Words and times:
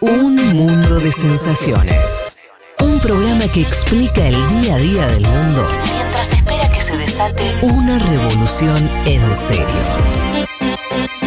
Un 0.00 0.36
mundo 0.54 1.00
de 1.00 1.10
sensaciones. 1.10 2.36
Un 2.80 3.00
programa 3.00 3.48
que 3.52 3.62
explica 3.62 4.28
el 4.28 4.48
día 4.48 4.76
a 4.76 4.78
día 4.78 5.06
del 5.08 5.26
mundo 5.26 5.66
mientras 5.92 6.32
espera 6.32 6.70
que 6.70 6.80
se 6.80 6.96
desate 6.96 7.42
una 7.62 7.98
revolución 7.98 8.88
en 9.06 9.34
serio. 9.34 9.66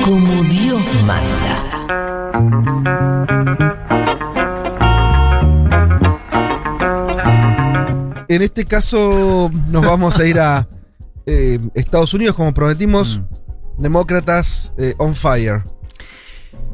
Como 0.06 0.44
Dios 0.44 0.82
manda. 1.06 1.58
En 8.30 8.42
este 8.42 8.64
caso 8.64 9.52
nos 9.68 9.86
vamos 9.86 10.18
a 10.18 10.26
ir 10.26 10.40
a 10.40 10.70
eh, 11.26 11.60
Estados 11.74 12.14
Unidos, 12.14 12.38
como 12.38 12.54
prometimos. 12.54 13.20
Mm. 13.20 13.82
Demócratas 13.82 14.72
eh, 14.78 14.96
on 14.98 15.14
fire. 15.14 15.66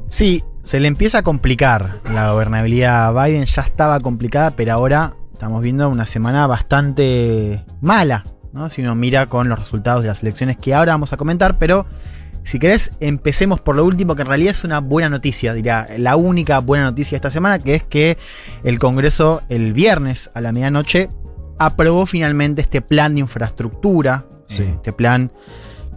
Sí, 0.10 0.44
se 0.68 0.82
le 0.82 0.90
empieza 0.90 1.20
a 1.20 1.24
complicar 1.24 2.02
la 2.12 2.34
gobernabilidad 2.34 3.08
a 3.08 3.26
Biden. 3.26 3.46
Ya 3.46 3.62
estaba 3.62 4.02
complicada, 4.02 4.52
pero 4.52 4.74
ahora 4.74 5.14
estamos 5.32 5.62
viendo 5.62 5.88
una 5.88 6.06
semana 6.06 6.46
bastante 6.46 7.64
mala, 7.80 8.26
¿no? 8.52 8.70
Si 8.70 8.82
uno 8.82 8.94
mira 8.94 9.28
con 9.28 9.48
los 9.48 9.58
resultados 9.58 10.02
de 10.02 10.10
las 10.10 10.22
elecciones 10.24 10.58
que 10.58 10.74
ahora 10.76 10.92
vamos 10.92 11.14
a 11.14 11.18
comentar, 11.18 11.58
pero 11.58 11.86
si 12.44 12.60
querés, 12.60 12.92
empecemos 13.00 13.62
por 13.62 13.78
lo 13.78 13.86
último, 13.86 14.16
que 14.16 14.24
en 14.24 14.28
realidad 14.28 14.52
es 14.52 14.66
una 14.66 14.80
buena 14.80 15.08
noticia, 15.08 15.54
diría, 15.54 15.86
la 15.98 16.18
única 16.18 16.60
buena 16.60 16.84
noticia 16.84 17.12
de 17.12 17.18
esta 17.18 17.32
semana, 17.32 17.60
que 17.60 17.76
es 17.76 17.84
que 17.84 18.18
el 18.66 18.78
Congreso 18.78 19.44
el 19.48 19.72
viernes 19.72 20.32
a 20.34 20.42
la 20.42 20.52
medianoche 20.52 21.08
aprobó 21.60 22.06
finalmente 22.06 22.62
este 22.62 22.82
plan 22.82 23.16
de 23.16 23.22
infraestructura, 23.22 24.26
Sí. 24.48 24.64
este 24.64 24.92
plan 24.92 25.32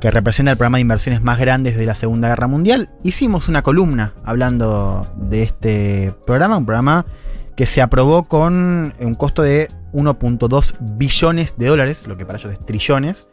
que 0.01 0.11
representa 0.11 0.51
el 0.51 0.57
programa 0.57 0.79
de 0.79 0.83
inversiones 0.83 1.23
más 1.23 1.39
grandes 1.39 1.77
de 1.77 1.85
la 1.87 1.95
Segunda 1.95 2.29
Guerra 2.29 2.47
Mundial. 2.47 2.89
Hicimos 3.03 3.49
una 3.49 3.63
columna 3.63 4.15
hablando 4.25 5.07
de 5.17 5.43
este 5.43 6.15
programa, 6.27 6.57
un 6.57 6.65
programa 6.67 7.05
que 7.57 7.67
se 7.67 7.83
aprobó 7.83 8.25
con 8.27 8.95
un 8.99 9.15
costo 9.15 9.43
de 9.43 9.69
1.2 9.93 10.77
billones 10.97 11.57
de 11.59 11.67
dólares, 11.67 12.07
lo 12.07 12.17
que 12.17 12.25
para 12.25 12.39
ellos 12.39 12.53
es 12.55 12.61
trillones. 12.65 13.29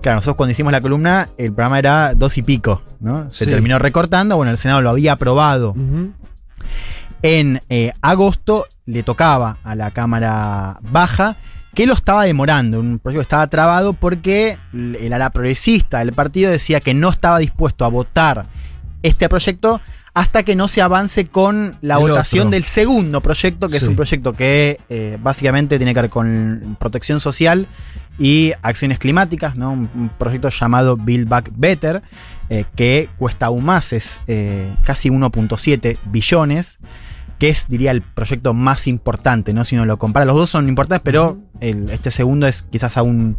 Claro, 0.00 0.16
nosotros 0.16 0.36
cuando 0.36 0.52
hicimos 0.52 0.72
la 0.72 0.80
columna, 0.80 1.28
el 1.36 1.52
programa 1.52 1.78
era 1.78 2.14
dos 2.14 2.38
y 2.38 2.42
pico, 2.42 2.82
¿no? 3.00 3.30
Se 3.32 3.44
Sí. 3.44 3.50
terminó 3.50 3.78
recortando, 3.78 4.36
bueno, 4.36 4.52
el 4.52 4.58
Senado 4.58 4.80
lo 4.80 4.90
había 4.90 5.12
aprobado 5.12 5.74
en 7.22 7.60
eh, 7.68 7.92
agosto 8.02 8.66
le 8.84 9.02
tocaba 9.02 9.58
a 9.64 9.74
la 9.74 9.90
Cámara 9.90 10.78
Baja 10.82 11.36
que 11.76 11.86
lo 11.86 11.92
estaba 11.94 12.24
demorando, 12.24 12.80
un 12.80 12.98
proyecto 12.98 13.20
que 13.20 13.22
estaba 13.22 13.46
trabado 13.48 13.92
porque 13.92 14.58
el 14.72 15.12
ala 15.12 15.28
progresista 15.30 15.98
del 15.98 16.12
partido 16.14 16.50
decía 16.50 16.80
que 16.80 16.94
no 16.94 17.10
estaba 17.10 17.38
dispuesto 17.38 17.84
a 17.84 17.88
votar 17.88 18.46
este 19.02 19.28
proyecto 19.28 19.80
hasta 20.14 20.42
que 20.42 20.56
no 20.56 20.66
se 20.68 20.80
avance 20.80 21.26
con 21.26 21.76
la 21.82 21.96
El 21.96 22.00
votación 22.08 22.46
otro. 22.46 22.50
del 22.52 22.64
segundo 22.64 23.20
proyecto, 23.20 23.68
que 23.68 23.78
Sí. 23.78 23.84
es 23.84 23.88
un 23.90 23.94
proyecto 23.96 24.32
que 24.32 24.80
eh, 24.88 25.18
básicamente 25.22 25.76
tiene 25.76 25.92
que 25.92 26.00
ver 26.00 26.10
con 26.10 26.76
protección 26.80 27.20
social 27.20 27.66
y 28.18 28.54
acciones 28.62 28.98
climáticas, 28.98 29.58
¿no? 29.58 29.72
un, 29.72 29.90
un 29.94 30.08
proyecto 30.08 30.48
llamado 30.48 30.96
Build 30.96 31.28
Back 31.28 31.50
Better, 31.54 32.00
eh, 32.48 32.64
que 32.74 33.10
cuesta 33.18 33.46
aún 33.46 33.66
más, 33.66 33.92
es 33.92 34.20
eh, 34.26 34.72
casi 34.84 35.10
1.7 35.10 35.98
billones 36.06 36.78
que 37.38 37.48
es, 37.50 37.68
diría, 37.68 37.90
el 37.90 38.02
proyecto 38.02 38.54
más 38.54 38.86
importante, 38.86 39.52
¿no? 39.52 39.64
Si 39.64 39.76
uno 39.76 39.84
lo 39.84 39.98
compara. 39.98 40.24
Los 40.26 40.36
dos 40.36 40.50
son 40.50 40.68
importantes, 40.68 41.02
pero 41.04 41.38
el- 41.60 41.90
este 41.90 42.10
segundo 42.10 42.46
es 42.46 42.62
quizás 42.70 42.96
aún 42.96 43.36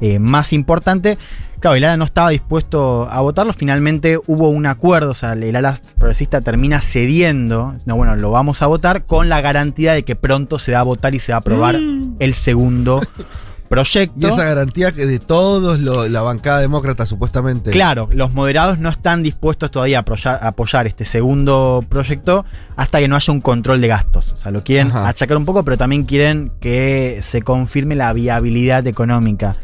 eh, 0.00 0.18
más 0.18 0.52
importante. 0.52 1.18
Claro, 1.58 1.74
el 1.76 1.84
ala 1.84 1.96
no 1.96 2.04
estaba 2.04 2.30
dispuesto 2.30 3.08
a 3.10 3.20
votarlo. 3.20 3.52
Finalmente 3.52 4.18
hubo 4.26 4.48
un 4.48 4.64
acuerdo, 4.66 5.10
o 5.10 5.14
sea, 5.14 5.32
el 5.34 5.54
ala 5.56 5.78
progresista 5.98 6.40
termina 6.40 6.80
cediendo. 6.80 7.74
No, 7.86 7.96
bueno, 7.96 8.16
lo 8.16 8.30
vamos 8.30 8.62
a 8.62 8.66
votar 8.66 9.04
con 9.04 9.28
la 9.28 9.40
garantía 9.40 9.92
de 9.92 10.04
que 10.04 10.16
pronto 10.16 10.58
se 10.58 10.72
va 10.72 10.80
a 10.80 10.84
votar 10.84 11.14
y 11.14 11.18
se 11.18 11.32
va 11.32 11.36
a 11.36 11.40
aprobar 11.40 11.76
el 12.18 12.34
segundo 12.34 13.00
proyecto. 13.70 14.14
Y 14.18 14.26
esa 14.30 14.44
garantía 14.44 14.92
que 14.92 15.06
de 15.06 15.18
todos 15.20 15.78
lo- 15.78 16.06
la 16.08 16.20
bancada 16.20 16.58
demócrata, 16.60 17.06
supuestamente. 17.06 17.70
Claro, 17.70 18.08
los 18.12 18.32
moderados 18.34 18.78
no 18.80 18.90
están 18.90 19.22
dispuestos 19.22 19.70
todavía 19.70 19.98
a 19.98 20.00
apoyar, 20.02 20.38
a 20.42 20.48
apoyar 20.48 20.86
este 20.88 21.04
segundo 21.06 21.82
proyecto 21.88 22.44
hasta 22.76 22.98
que 22.98 23.08
no 23.08 23.16
haya 23.16 23.32
un 23.32 23.40
control 23.40 23.80
de 23.80 23.88
gastos. 23.88 24.32
O 24.32 24.36
sea, 24.36 24.50
lo 24.50 24.62
quieren 24.64 24.88
Ajá. 24.88 25.08
achacar 25.08 25.36
un 25.36 25.44
poco, 25.44 25.64
pero 25.64 25.78
también 25.78 26.04
quieren 26.04 26.52
que 26.60 27.20
se 27.22 27.40
confirme 27.42 27.94
la 27.94 28.12
viabilidad 28.12 28.86
económica 28.86 29.54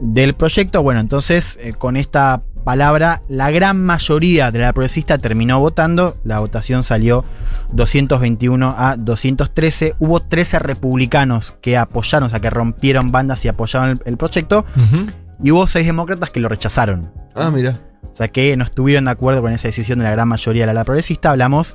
del 0.00 0.34
proyecto. 0.34 0.82
Bueno, 0.82 0.98
entonces, 1.00 1.56
eh, 1.62 1.72
con 1.72 1.96
esta 1.96 2.42
palabra, 2.64 3.22
la 3.28 3.50
gran 3.50 3.82
mayoría 3.84 4.50
de 4.50 4.58
la 4.60 4.72
progresista 4.72 5.18
terminó 5.18 5.60
votando. 5.60 6.16
La 6.24 6.40
votación 6.40 6.82
salió 6.84 7.24
221 7.72 8.74
a 8.76 8.96
213. 8.96 9.94
Hubo 9.98 10.20
13 10.20 10.58
republicanos 10.58 11.54
que 11.60 11.76
apoyaron, 11.76 12.26
o 12.26 12.30
sea, 12.30 12.40
que 12.40 12.50
rompieron 12.50 13.12
bandas 13.12 13.44
y 13.44 13.48
apoyaron 13.48 13.90
el- 13.90 14.00
el 14.04 14.16
proyecto. 14.16 14.64
Y 15.42 15.50
hubo 15.50 15.66
seis 15.66 15.86
demócratas 15.86 16.30
que 16.30 16.40
lo 16.40 16.48
rechazaron. 16.48 17.12
Ah, 17.34 17.50
mira. 17.52 17.80
O 18.02 18.14
sea 18.16 18.28
que 18.28 18.56
no 18.56 18.64
estuvieron 18.64 19.06
de 19.06 19.10
acuerdo 19.10 19.42
con 19.42 19.52
esa 19.52 19.68
decisión 19.68 19.98
de 19.98 20.04
la 20.04 20.12
gran 20.12 20.28
mayoría 20.28 20.66
de 20.66 20.74
la 20.74 20.84
progresista. 20.84 21.30
Hablamos 21.30 21.74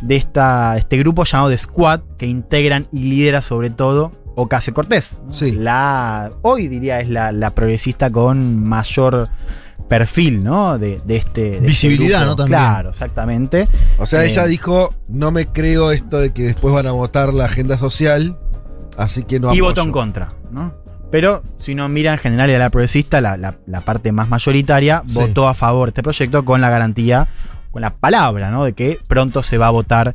de 0.00 0.16
esta, 0.16 0.76
este 0.76 0.96
grupo 0.98 1.24
llamado 1.24 1.50
The 1.50 1.58
Squad, 1.58 2.00
que 2.16 2.26
integran 2.26 2.86
y 2.92 3.02
lidera 3.04 3.42
sobre 3.42 3.70
todo 3.70 4.12
Ocasio 4.36 4.72
Cortés. 4.72 5.10
Sí. 5.30 5.50
La, 5.52 6.30
hoy 6.42 6.68
diría 6.68 7.00
es 7.00 7.08
la, 7.08 7.32
la 7.32 7.50
progresista 7.50 8.08
con 8.10 8.62
mayor 8.62 9.28
perfil, 9.88 10.44
¿no? 10.44 10.78
De, 10.78 11.00
de 11.04 11.16
este. 11.16 11.40
de 11.42 11.54
este 11.56 11.66
Visibilidad. 11.66 12.24
¿no? 12.26 12.36
También. 12.36 12.58
Claro, 12.60 12.90
exactamente. 12.90 13.68
O 13.98 14.06
sea, 14.06 14.22
Eh, 14.24 14.26
ella 14.28 14.46
dijo, 14.46 14.94
no 15.08 15.30
me 15.30 15.46
creo 15.46 15.90
esto 15.92 16.18
de 16.18 16.32
que 16.32 16.42
después 16.44 16.72
van 16.74 16.86
a 16.86 16.92
votar 16.92 17.32
la 17.34 17.44
agenda 17.46 17.76
social, 17.78 18.38
así 18.96 19.24
que 19.24 19.40
no 19.40 19.48
y 19.48 19.58
apoyo". 19.58 19.64
votó 19.64 19.82
en 19.82 19.92
contra, 19.92 20.28
¿no? 20.50 20.74
Pero 21.10 21.42
si 21.58 21.72
uno 21.72 21.88
mira 21.88 22.12
en 22.12 22.18
general 22.18 22.50
a 22.54 22.58
la 22.58 22.70
progresista, 22.70 23.20
la, 23.20 23.36
la- 23.36 23.56
la 23.66 23.80
parte 23.80 24.12
más 24.12 24.28
mayoritaria, 24.28 25.02
Sí. 25.06 25.14
votó 25.18 25.48
a 25.48 25.54
favor 25.54 25.88
de 25.88 25.90
este 25.90 26.02
proyecto 26.04 26.44
con 26.44 26.60
la 26.60 26.70
garantía, 26.70 27.26
con 27.72 27.82
la 27.82 27.90
palabra, 27.96 28.50
¿no? 28.50 28.64
De 28.64 28.74
que 28.74 28.98
pronto 29.08 29.42
se 29.42 29.58
va 29.58 29.66
a 29.66 29.70
votar 29.70 30.14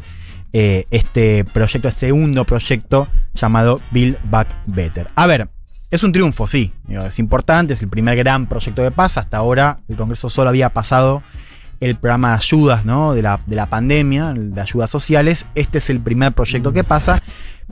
eh, 0.54 0.86
este 0.92 1.44
proyecto, 1.44 1.90
este 1.90 2.00
segundo 2.08 2.46
proyecto 2.46 3.10
llamado 3.34 3.82
Build 3.92 4.18
Back 4.30 4.48
Better. 4.68 5.10
A 5.16 5.28
ver, 5.28 5.50
es 5.96 6.04
un 6.04 6.12
triunfo, 6.12 6.48
sí. 6.48 6.72
Es 6.88 7.20
importante, 7.20 7.74
es 7.74 7.82
el 7.82 7.90
primer 7.90 8.16
gran 8.18 8.48
proyecto 8.48 8.82
de 8.82 8.92
paz. 8.92 9.18
Hasta 9.18 9.38
ahora 9.38 9.80
el 9.88 9.96
Congreso 9.96 10.30
solo 10.30 10.50
había 10.50 10.70
pasado 10.70 11.24
el 11.80 11.96
programa 11.96 12.30
de 12.30 12.36
ayudas, 12.36 12.86
¿no? 12.86 13.14
De 13.14 13.22
la, 13.22 13.40
de 13.46 13.56
la 13.56 13.66
pandemia, 13.66 14.34
de 14.36 14.62
ayudas 14.62 14.90
sociales. 14.90 15.46
Este 15.56 15.80
es 15.80 15.90
el 15.90 16.00
primer 16.00 16.32
proyecto 16.34 16.72
que 16.72 16.84
pasa, 16.84 17.22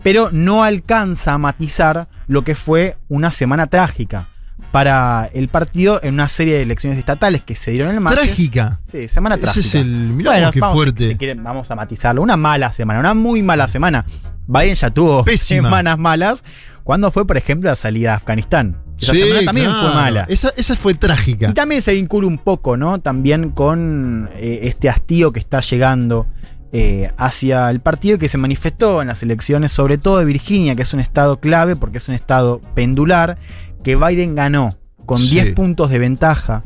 pero 0.02 0.30
no 0.32 0.64
alcanza 0.64 1.34
a 1.34 1.38
matizar 1.38 2.08
lo 2.28 2.44
que 2.44 2.56
fue 2.56 2.98
una 3.10 3.32
semana 3.32 3.68
trágica 3.68 4.28
para 4.72 5.30
el 5.34 5.50
partido 5.50 6.00
en 6.04 6.16
una 6.16 6.30
serie 6.30 6.56
de 6.56 6.64
elecciones 6.64 6.98
estatales 6.98 7.44
que 7.44 7.56
se 7.56 7.72
dieron 7.72 7.94
el 7.94 8.02
martes. 8.02 8.26
Trágica. 8.26 8.80
Sí, 8.92 9.08
semana 9.08 9.36
Ese 9.36 9.44
trágica. 9.44 9.68
es 9.68 9.76
el. 9.76 9.88
Mirá 9.88 10.40
vos 10.42 10.52
qué 10.52 10.60
vamos, 10.60 10.76
fuerte. 10.76 11.08
si 11.10 11.16
quieren, 11.16 11.44
vamos 11.44 11.70
a 11.70 11.76
matizarlo. 11.76 12.22
Una 12.22 12.38
mala 12.38 12.74
semana, 12.74 13.00
una 13.00 13.14
muy 13.14 13.44
mala 13.44 13.68
semana. 13.68 14.04
Biden 14.48 14.76
ya 14.76 14.90
tuvo 14.90 15.24
Pésima. 15.24 15.68
semanas 15.70 15.98
malas. 15.98 16.44
Cuando 16.84 17.12
fue, 17.12 17.26
por 17.26 17.38
ejemplo, 17.38 17.70
la 17.70 17.76
salida 17.76 18.10
de 18.10 18.16
Afganistán? 18.16 18.78
Esa 19.00 19.14
Sí, 19.14 19.20
semana 19.24 19.46
también 19.46 19.68
claro. 19.68 19.82
fue 19.88 19.96
mala. 19.96 20.26
Esa, 20.30 20.50
esa 20.58 20.76
fue 20.76 20.94
trágica. 20.94 21.50
Y 21.50 21.54
también 21.54 21.82
se 21.82 21.94
vincula 21.94 22.28
un 22.28 22.38
poco, 22.38 22.78
¿no? 22.78 23.00
También 23.00 23.50
con 23.50 24.30
eh, 24.36 24.62
este 24.64 24.90
hastío 24.90 25.32
que 25.32 25.40
está 25.40 25.62
llegando 25.62 26.28
eh, 26.72 27.12
hacia 27.18 27.70
el 27.70 27.80
partido 27.80 28.16
y 28.16 28.20
que 28.20 28.28
se 28.28 28.38
manifestó 28.38 29.02
en 29.02 29.08
las 29.08 29.24
elecciones, 29.24 29.72
sobre 29.72 29.98
todo 29.98 30.20
de 30.20 30.26
Virginia, 30.26 30.76
que 30.76 30.82
es 30.84 30.94
un 30.94 31.00
estado 31.00 31.40
clave 31.40 31.76
porque 31.76 31.98
es 32.00 32.08
un 32.10 32.16
estado 32.16 32.62
pendular, 32.76 33.38
que 33.84 33.96
Biden 33.96 34.36
ganó 34.36 34.70
con 35.06 35.18
Sí. 35.18 35.32
10 35.32 35.54
puntos 35.54 35.90
de 35.90 36.00
ventaja 36.00 36.64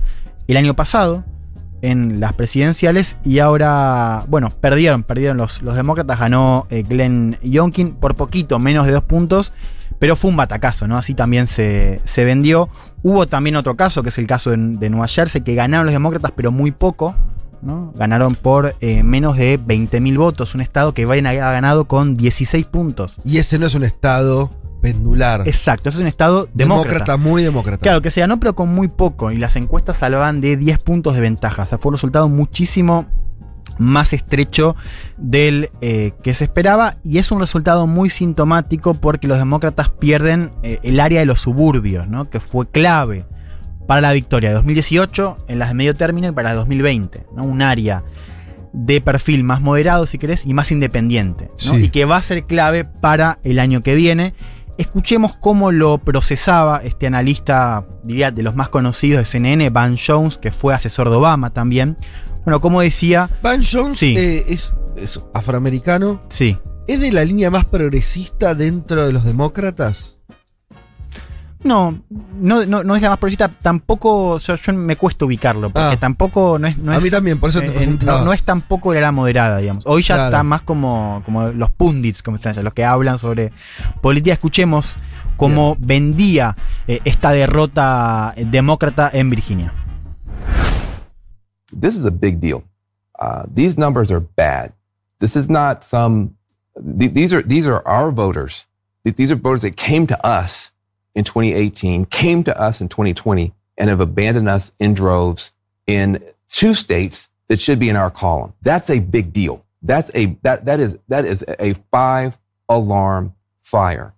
el 0.47 0.57
año 0.57 0.75
pasado 0.75 1.25
en 1.81 2.19
las 2.19 2.33
presidenciales 2.33 3.17
y 3.23 3.39
ahora, 3.39 4.23
bueno, 4.27 4.50
perdieron, 4.50 5.03
perdieron 5.03 5.38
los, 5.38 5.61
los 5.61 5.75
demócratas, 5.75 6.19
ganó 6.19 6.68
eh, 6.69 6.83
Glenn 6.88 7.38
Youngkin 7.44 7.94
por 7.95 8.15
poquito, 8.15 8.57
menos 8.59 8.86
de 8.86 8.94
dos 8.94 9.03
puntos, 9.03 9.53
pero 9.99 10.15
fue 10.15 10.29
un 10.29 10.38
batacazo, 10.38 10.88
¿no? 10.88 10.97
Así 10.97 11.13
también 11.13 11.47
se, 11.47 12.01
se 12.03 12.25
vendió. 12.25 12.69
Hubo 13.03 13.27
también 13.27 13.55
otro 13.55 13.75
caso, 13.75 14.03
que 14.03 14.09
es 14.09 14.17
el 14.17 14.27
caso 14.27 14.51
de, 14.51 14.57
de 14.57 14.89
Nueva 14.89 15.07
Jersey, 15.07 15.41
que 15.41 15.55
ganaron 15.55 15.85
los 15.85 15.94
demócratas, 15.94 16.31
pero 16.35 16.51
muy 16.51 16.71
poco, 16.71 17.15
¿no? 17.61 17.94
Ganaron 17.95 18.35
por 18.35 18.75
eh, 18.81 19.03
menos 19.03 19.38
de 19.38 19.59
20.000 19.59 20.17
votos, 20.17 20.55
un 20.55 20.61
estado 20.61 20.94
que 20.94 21.05
Biden 21.05 21.27
había 21.27 21.51
ganado 21.51 21.85
con 21.85 22.15
16 22.15 22.67
puntos. 22.67 23.17
Y 23.23 23.38
ese 23.38 23.59
no 23.59 23.65
es 23.65 23.75
un 23.75 23.83
estado 23.83 24.51
pendular. 24.81 25.44
Exacto, 25.47 25.89
ese 25.89 25.97
es 25.97 26.01
un 26.01 26.07
estado 26.07 26.47
demócrata. 26.53 26.89
demócrata, 26.89 27.17
muy 27.17 27.44
demócrata. 27.44 27.81
Claro, 27.81 28.01
que 28.01 28.11
se 28.11 28.21
ganó, 28.21 28.39
pero 28.39 28.55
con 28.55 28.69
muy 28.69 28.88
poco. 28.88 29.31
Y 29.31 29.38
las 29.38 29.55
encuestas 29.55 30.01
hablaban 30.03 30.41
de 30.41 30.57
10 30.57 30.79
puntos 30.79 31.15
de 31.15 31.21
ventaja. 31.21 31.63
O 31.63 31.65
sea, 31.65 31.77
fue 31.77 31.89
un 31.89 31.95
resultado 31.95 32.29
muchísimo 32.29 33.07
más 33.78 34.14
estrecho 34.14 34.75
del 35.18 35.69
eh, 35.81 36.14
que 36.24 36.34
se 36.34 36.46
esperaba. 36.46 36.96
Y 37.04 37.18
es 37.18 37.31
un 37.31 37.40
resultado 37.40 37.88
muy 37.88 38.10
sintomático 38.10 38.94
porque 38.94 39.28
los 39.28 39.38
demócratas 39.38 39.90
pierden 39.90 40.52
eh, 40.64 40.80
el 40.84 41.00
área 41.00 41.19
de 41.19 41.25
los 41.25 41.42
suburbios, 41.42 42.08
¿no? 42.08 42.30
Que 42.30 42.40
fue 42.40 42.69
clave 42.69 43.25
para 43.88 44.02
la 44.02 44.14
victoria 44.14 44.50
de 44.50 44.56
2018, 44.56 45.38
en 45.48 45.60
las 45.60 45.69
de 45.69 45.75
medio 45.75 45.96
término 45.96 46.28
y 46.28 46.31
para 46.31 46.50
las 46.50 46.54
de 46.54 46.58
2020. 46.60 47.25
¿no? 47.36 47.44
Un 47.44 47.62
área 47.62 48.04
de 48.74 49.02
perfil 49.02 49.44
más 49.44 49.62
moderado, 49.62 50.06
si 50.06 50.19
querés, 50.19 50.46
y 50.46 50.54
más 50.54 50.72
independiente, 50.72 51.50
¿no? 51.66 51.75
Sí. 51.75 51.86
y 51.86 51.90
que 51.90 52.06
va 52.06 52.18
a 52.18 52.22
ser 52.22 52.44
clave 52.46 52.86
para 52.86 53.40
el 53.44 53.60
año 53.60 53.81
que 53.81 53.96
viene. 53.96 54.36
Escuchemos 54.78 55.36
cómo 55.38 55.72
lo 55.72 55.98
procesaba 55.98 56.81
este 56.84 57.08
analista, 57.08 57.86
diría, 58.04 58.30
de 58.30 58.44
los 58.44 58.56
más 58.56 58.69
conocidos 58.69 59.22
de 59.22 59.25
CNN, 59.25 59.69
Van 59.72 59.98
Jones, 59.98 60.38
que 60.38 60.52
fue 60.52 60.75
asesor 60.75 61.10
de 61.10 61.16
Obama 61.16 61.52
también. 61.52 61.98
Bueno, 62.47 62.61
como 62.61 62.79
decía, 62.79 63.29
Van 63.41 63.59
Jones 63.61 63.97
Sí. 63.97 64.15
eh, 64.17 64.45
es, 64.47 64.73
es 64.95 65.21
afroamericano. 65.33 66.21
sí, 66.29 66.57
¿Es 66.88 67.01
de 67.01 67.11
la 67.11 67.25
línea 67.25 67.51
más 67.51 67.65
progresista 67.65 68.55
dentro 68.55 69.05
de 69.05 69.11
los 69.11 69.25
demócratas? 69.25 70.15
No, 71.61 71.99
no, 72.39 72.65
no, 72.65 72.85
no 72.85 72.95
es 72.95 73.01
la 73.01 73.09
más 73.09 73.17
progresista, 73.17 73.49
tampoco, 73.49 74.27
o 74.29 74.39
sea, 74.39 74.55
yo 74.55 74.71
me 74.71 74.95
cuesta 74.95 75.25
ubicarlo, 75.25 75.69
porque 75.71 75.95
Ah. 75.95 75.99
tampoco 75.99 76.57
no 76.57 76.67
es, 76.69 76.77
no 76.77 76.94
A 76.94 76.97
es- 76.99 77.03
mí 77.03 77.09
también, 77.09 77.38
por 77.38 77.49
eso 77.49 77.59
te 77.59 77.67
eh, 77.67 77.71
preguntaba. 77.71 78.19
no, 78.19 78.25
no 78.27 78.31
es 78.31 78.44
tampoco 78.44 78.94
la 78.94 79.11
moderada, 79.11 79.57
digamos. 79.57 79.83
Hoy 79.85 80.01
ya 80.03 80.15
Claro. 80.15 80.29
está 80.29 80.44
más 80.44 80.61
como, 80.61 81.21
como 81.25 81.47
los 81.49 81.69
pundits, 81.71 82.23
como 82.23 82.38
están, 82.38 82.63
los 82.63 82.71
que 82.73 82.85
hablan 82.85 83.19
sobre 83.19 83.51
política. 84.01 84.31
Escuchemos 84.31 84.95
cómo 85.35 85.75
vendía 85.81 86.55
eh, 86.88 87.01
esta 87.03 87.31
derrota 87.31 88.33
demócrata 88.38 89.09
en 89.13 89.29
Virginia. 89.29 89.73
This 91.72 91.96
is 91.96 92.06
a 92.06 92.12
big 92.12 92.40
deal. 92.40 92.64
Uh, 93.18 93.46
these 93.52 93.78
numbers 93.78 94.12
are 94.12 94.19
bad. 94.19 94.74
This 95.19 95.36
is 95.36 95.50
not 95.50 95.84
some. 95.84 96.38
th- 96.75 97.14
these 97.14 97.34
are 97.34 97.42
these 97.42 97.68
are 97.68 97.86
our 97.88 98.12
voters. 98.12 98.66
These 99.04 99.31
are 99.31 99.36
voters 99.36 99.62
that 99.62 99.78
came 99.78 100.06
to 100.08 100.25
us 100.25 100.72
in 101.16 101.24
2018, 101.24 102.06
came 102.06 102.44
to 102.44 102.60
us 102.60 102.81
in 102.81 102.90
2020, 102.90 103.54
and 103.78 103.90
have 103.90 104.02
abandoned 104.02 104.50
us 104.50 104.72
in 104.80 104.94
droves 104.94 105.54
in 105.88 106.24
two 106.50 106.74
states 106.74 107.30
that 107.48 107.62
should 107.62 107.80
be 107.80 107.90
in 107.90 107.96
our 107.96 108.12
column. 108.12 108.54
That's 108.62 108.90
a 108.90 109.00
big 109.00 109.34
deal. 109.34 109.64
That's 109.81 110.12
a 110.14 110.38
that 110.44 110.66
that 110.66 110.80
is 110.80 110.98
that 111.08 111.25
is 111.25 111.46
a 111.60 111.74
five 111.92 112.38
alarm 112.69 113.34
fire. 113.64 114.14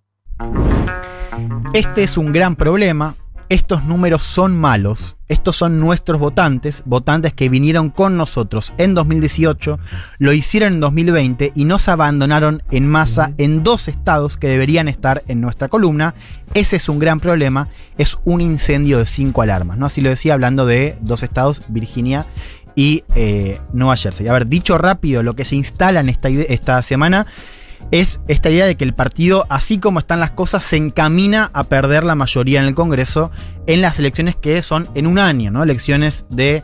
Este 1.74 2.00
es 2.00 2.18
un 2.18 2.32
gran 2.32 2.56
problema. 2.56 3.16
Estos 3.50 3.84
números 3.84 4.24
son 4.24 4.56
malos. 4.56 5.16
Estos 5.28 5.56
son 5.56 5.80
nuestros 5.80 6.20
votantes, 6.20 6.84
votantes 6.86 7.34
que 7.34 7.50
vinieron 7.50 7.90
con 7.90 8.16
nosotros 8.16 8.74
en 8.78 8.94
2018, 8.94 9.80
lo 10.20 10.34
hicieron 10.34 10.74
en 10.74 10.80
2020 10.80 11.54
y 11.56 11.66
nos 11.66 11.88
abandonaron 11.88 12.62
en 12.70 12.88
masa 12.88 13.34
en 13.40 13.64
dos 13.64 13.88
estados 13.88 14.38
que 14.38 14.48
deberían 14.48 14.88
estar 14.88 15.24
en 15.28 15.42
nuestra 15.42 15.68
columna. 15.68 16.14
Ese 16.54 16.76
es 16.76 16.90
un 16.90 17.00
gran 17.00 17.20
problema. 17.20 17.70
Es 17.98 18.20
un 18.24 18.42
incendio 18.42 19.00
de 19.00 19.08
cinco 19.08 19.42
alarmas. 19.42 19.80
¿no? 19.80 19.88
Así 19.88 20.00
lo 20.02 20.10
decía 20.10 20.36
hablando 20.36 20.68
de 20.68 20.98
dos 21.02 21.24
estados, 21.24 21.64
Virginia 21.70 22.26
y 22.76 23.04
eh, 23.16 23.60
Nueva 23.74 23.98
Jersey. 23.98 24.28
A 24.28 24.34
ver, 24.34 24.48
dicho 24.48 24.78
rápido, 24.78 25.24
lo 25.24 25.36
que 25.36 25.46
se 25.46 25.56
instala 25.56 26.02
en 26.02 26.10
esta, 26.10 26.30
esta 26.30 26.82
semana 26.84 27.26
es 27.92 28.22
esta 28.28 28.50
idea 28.50 28.66
de 28.66 28.76
que 28.76 28.84
el 28.84 28.94
partido, 28.94 29.46
así 29.50 29.80
como 29.80 30.00
están 30.00 30.20
las 30.20 30.32
cosas, 30.32 30.64
se 30.64 30.78
encamina 30.78 31.50
a 31.54 31.64
perder 31.64 32.04
la 32.04 32.16
mayoría 32.16 32.62
en 32.62 32.68
el 32.68 32.76
Congreso 32.76 33.32
en 33.66 33.82
las 33.82 33.98
elecciones 34.00 34.36
que 34.36 34.62
son 34.62 34.90
en 34.96 35.08
un 35.08 35.20
año, 35.20 35.52
¿no? 35.52 35.64
Elecciones 35.64 36.26
de 36.30 36.64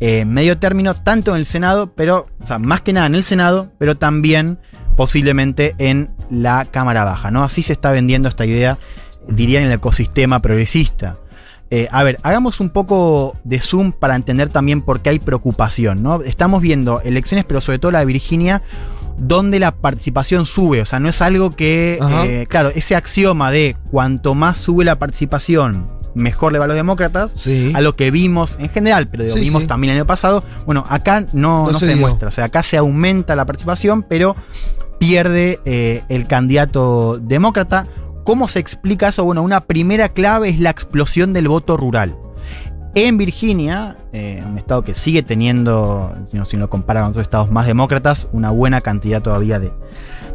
eh, 0.00 0.24
medio 0.24 0.58
término, 0.58 0.94
tanto 0.94 1.32
en 1.32 1.38
el 1.38 1.46
Senado, 1.46 1.92
pero, 1.94 2.26
o 2.40 2.46
sea, 2.46 2.58
más 2.58 2.82
que 2.82 2.92
nada 2.92 3.06
en 3.06 3.14
el 3.14 3.24
Senado, 3.24 3.72
pero 3.78 3.96
también 3.96 4.58
posiblemente 4.96 5.74
en 5.78 6.10
la 6.30 6.64
Cámara 6.66 7.04
Baja, 7.04 7.30
¿no? 7.30 7.44
Así 7.44 7.62
se 7.62 7.72
está 7.72 7.90
vendiendo 7.90 8.28
esta 8.28 8.46
idea, 8.46 8.78
diría, 9.28 9.60
en 9.60 9.66
el 9.66 9.72
ecosistema 9.72 10.40
progresista. 10.40 11.16
Eh, 11.70 11.88
a 11.90 12.04
ver, 12.04 12.18
hagamos 12.22 12.60
un 12.60 12.70
poco 12.70 13.36
de 13.44 13.60
zoom 13.60 13.92
para 13.92 14.14
entender 14.14 14.48
también 14.50 14.82
por 14.82 15.00
qué 15.00 15.10
hay 15.10 15.18
preocupación, 15.18 16.02
¿no? 16.02 16.22
Estamos 16.22 16.62
viendo 16.62 17.00
elecciones, 17.00 17.44
pero 17.44 17.60
sobre 17.60 17.78
todo 17.80 17.90
la 17.92 17.98
de 18.00 18.06
Virginia, 18.06 18.62
donde 19.18 19.58
la 19.58 19.72
participación 19.74 20.46
sube. 20.46 20.80
O 20.80 20.86
sea, 20.86 21.00
no 21.00 21.08
es 21.08 21.20
algo 21.22 21.56
que. 21.56 21.98
Eh, 22.24 22.46
claro, 22.48 22.70
ese 22.74 22.94
axioma 22.94 23.50
de 23.50 23.76
cuanto 23.90 24.34
más 24.34 24.58
sube 24.58 24.84
la 24.84 24.98
participación, 24.98 25.88
mejor 26.14 26.52
le 26.52 26.58
va 26.58 26.66
a 26.66 26.68
los 26.68 26.76
demócratas. 26.76 27.32
Sí. 27.36 27.72
A 27.74 27.80
lo 27.80 27.96
que 27.96 28.10
vimos 28.12 28.56
en 28.60 28.68
general, 28.68 29.08
pero 29.08 29.28
Sí, 29.28 29.40
vimos 29.40 29.62
sí. 29.62 29.68
también 29.68 29.92
el 29.92 29.98
año 29.98 30.06
pasado. 30.06 30.44
Bueno, 30.66 30.84
acá 30.88 31.22
no, 31.32 31.66
No 31.66 31.72
no 31.72 31.78
se 31.78 31.86
demuestra. 31.86 32.28
O 32.28 32.32
sea, 32.32 32.44
acá 32.44 32.62
se 32.62 32.76
aumenta 32.76 33.34
la 33.34 33.44
participación, 33.44 34.04
pero 34.04 34.36
pierde 34.98 35.60
eh, 35.64 36.02
el 36.08 36.26
candidato 36.26 37.18
demócrata. 37.20 37.86
¿Cómo 38.26 38.48
se 38.48 38.58
explica 38.58 39.08
eso? 39.08 39.24
Bueno, 39.24 39.42
una 39.42 39.62
primera 39.62 40.08
clave 40.10 40.48
es 40.50 40.58
la 40.60 40.68
explosión 40.70 41.32
del 41.32 41.48
voto 41.48 41.76
rural. 41.78 42.16
En 42.94 43.16
Virginia, 43.18 43.96
eh, 44.12 44.42
un 44.46 44.58
estado 44.58 44.82
que 44.82 44.94
sigue 44.94 45.22
teniendo, 45.22 46.14
si 46.30 46.36
no- 46.36 46.44
si 46.44 46.56
lo 46.56 46.68
compara 46.68 47.00
con 47.02 47.10
otros 47.10 47.22
estados 47.22 47.50
más 47.50 47.66
demócratas, 47.66 48.28
una 48.32 48.50
buena 48.50 48.80
cantidad 48.80 49.22
todavía 49.22 49.58
de, 49.60 49.70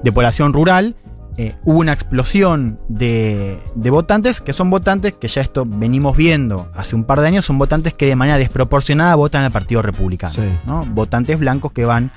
de 0.03 0.11
población 0.11 0.53
rural, 0.53 0.95
eh, 1.37 1.55
hubo 1.65 1.79
una 1.79 1.91
explosión 1.93 2.79
de, 2.87 3.59
de 3.75 3.89
votantes, 3.89 4.41
que 4.41 4.53
son 4.53 4.69
votantes 4.69 5.13
que 5.13 5.27
ya 5.27 5.41
esto 5.41 5.65
venimos 5.65 6.15
viendo 6.15 6.69
hace 6.75 6.95
un 6.95 7.03
par 7.03 7.19
de 7.21 7.27
años, 7.27 7.45
son 7.45 7.57
votantes 7.57 7.93
que 7.93 8.05
de 8.05 8.15
manera 8.15 8.37
desproporcionada 8.37 9.15
votan 9.15 9.43
al 9.43 9.51
Partido 9.51 9.81
Republicano. 9.81 10.33
Sí. 10.33 10.43
¿no? 10.65 10.85
Votantes 10.85 11.39
blancos 11.39 11.71
que 11.71 11.85
van 11.85 12.11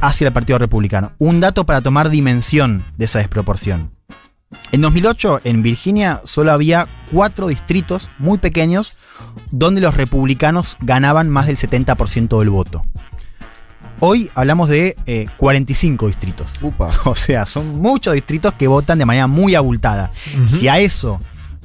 hacia 0.00 0.26
el 0.28 0.32
Partido 0.32 0.58
Republicano. 0.58 1.12
Un 1.18 1.40
dato 1.40 1.64
para 1.64 1.80
tomar 1.80 2.10
dimensión 2.10 2.84
de 2.98 3.04
esa 3.06 3.18
desproporción. 3.20 3.90
En 4.72 4.80
2008, 4.80 5.40
en 5.44 5.62
Virginia, 5.62 6.22
solo 6.24 6.52
había 6.52 6.88
cuatro 7.12 7.48
distritos 7.48 8.10
muy 8.18 8.38
pequeños 8.38 8.98
donde 9.50 9.80
los 9.80 9.94
republicanos 9.94 10.76
ganaban 10.80 11.30
más 11.30 11.46
del 11.46 11.56
70% 11.56 12.38
del 12.38 12.50
voto. 12.50 12.84
Hoy 14.00 14.30
hablamos 14.34 14.68
de 14.68 14.96
eh, 15.06 15.26
45 15.36 16.06
distritos. 16.06 16.62
Upa. 16.62 16.90
O 17.04 17.14
sea, 17.14 17.46
son 17.46 17.80
muchos 17.80 18.14
distritos 18.14 18.54
que 18.54 18.66
votan 18.66 18.98
de 18.98 19.06
manera 19.06 19.26
muy 19.26 19.54
abultada. 19.54 20.10
Si 20.46 20.68
a 20.68 20.78
eso, 20.78 21.20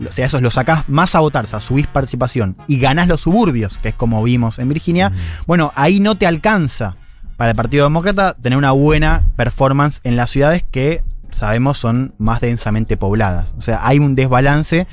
si 0.10 0.22
a 0.22 0.26
esos 0.26 0.42
lo 0.42 0.52
sacás 0.52 0.88
más 0.90 1.16
a 1.16 1.22
votar, 1.22 1.46
o 1.46 1.48
sea, 1.48 1.60
subís 1.60 1.88
participación 1.88 2.56
y 2.68 2.78
ganás 2.78 3.08
los 3.08 3.22
suburbios, 3.22 3.78
que 3.78 3.90
es 3.90 3.96
como 3.96 4.22
vimos 4.22 4.60
en 4.60 4.70
Virginia, 4.70 5.12
bueno, 5.48 5.72
ahí 5.76 6.00
no 6.00 6.16
te 6.16 6.28
alcanza 6.28 6.96
para 7.38 7.52
el 7.52 7.56
Partido 7.56 7.86
Demócrata 7.86 8.36
tener 8.36 8.58
una 8.58 8.72
buena 8.72 9.26
performance 9.36 10.02
en 10.04 10.16
las 10.16 10.30
ciudades 10.30 10.64
que 10.70 11.04
sabemos 11.36 11.78
son 11.78 12.14
más 12.18 12.42
densamente 12.42 12.98
pobladas. 12.98 13.54
O 13.58 13.62
sea, 13.62 13.86
hay 13.86 14.00
un 14.00 14.16
desbalance 14.16 14.88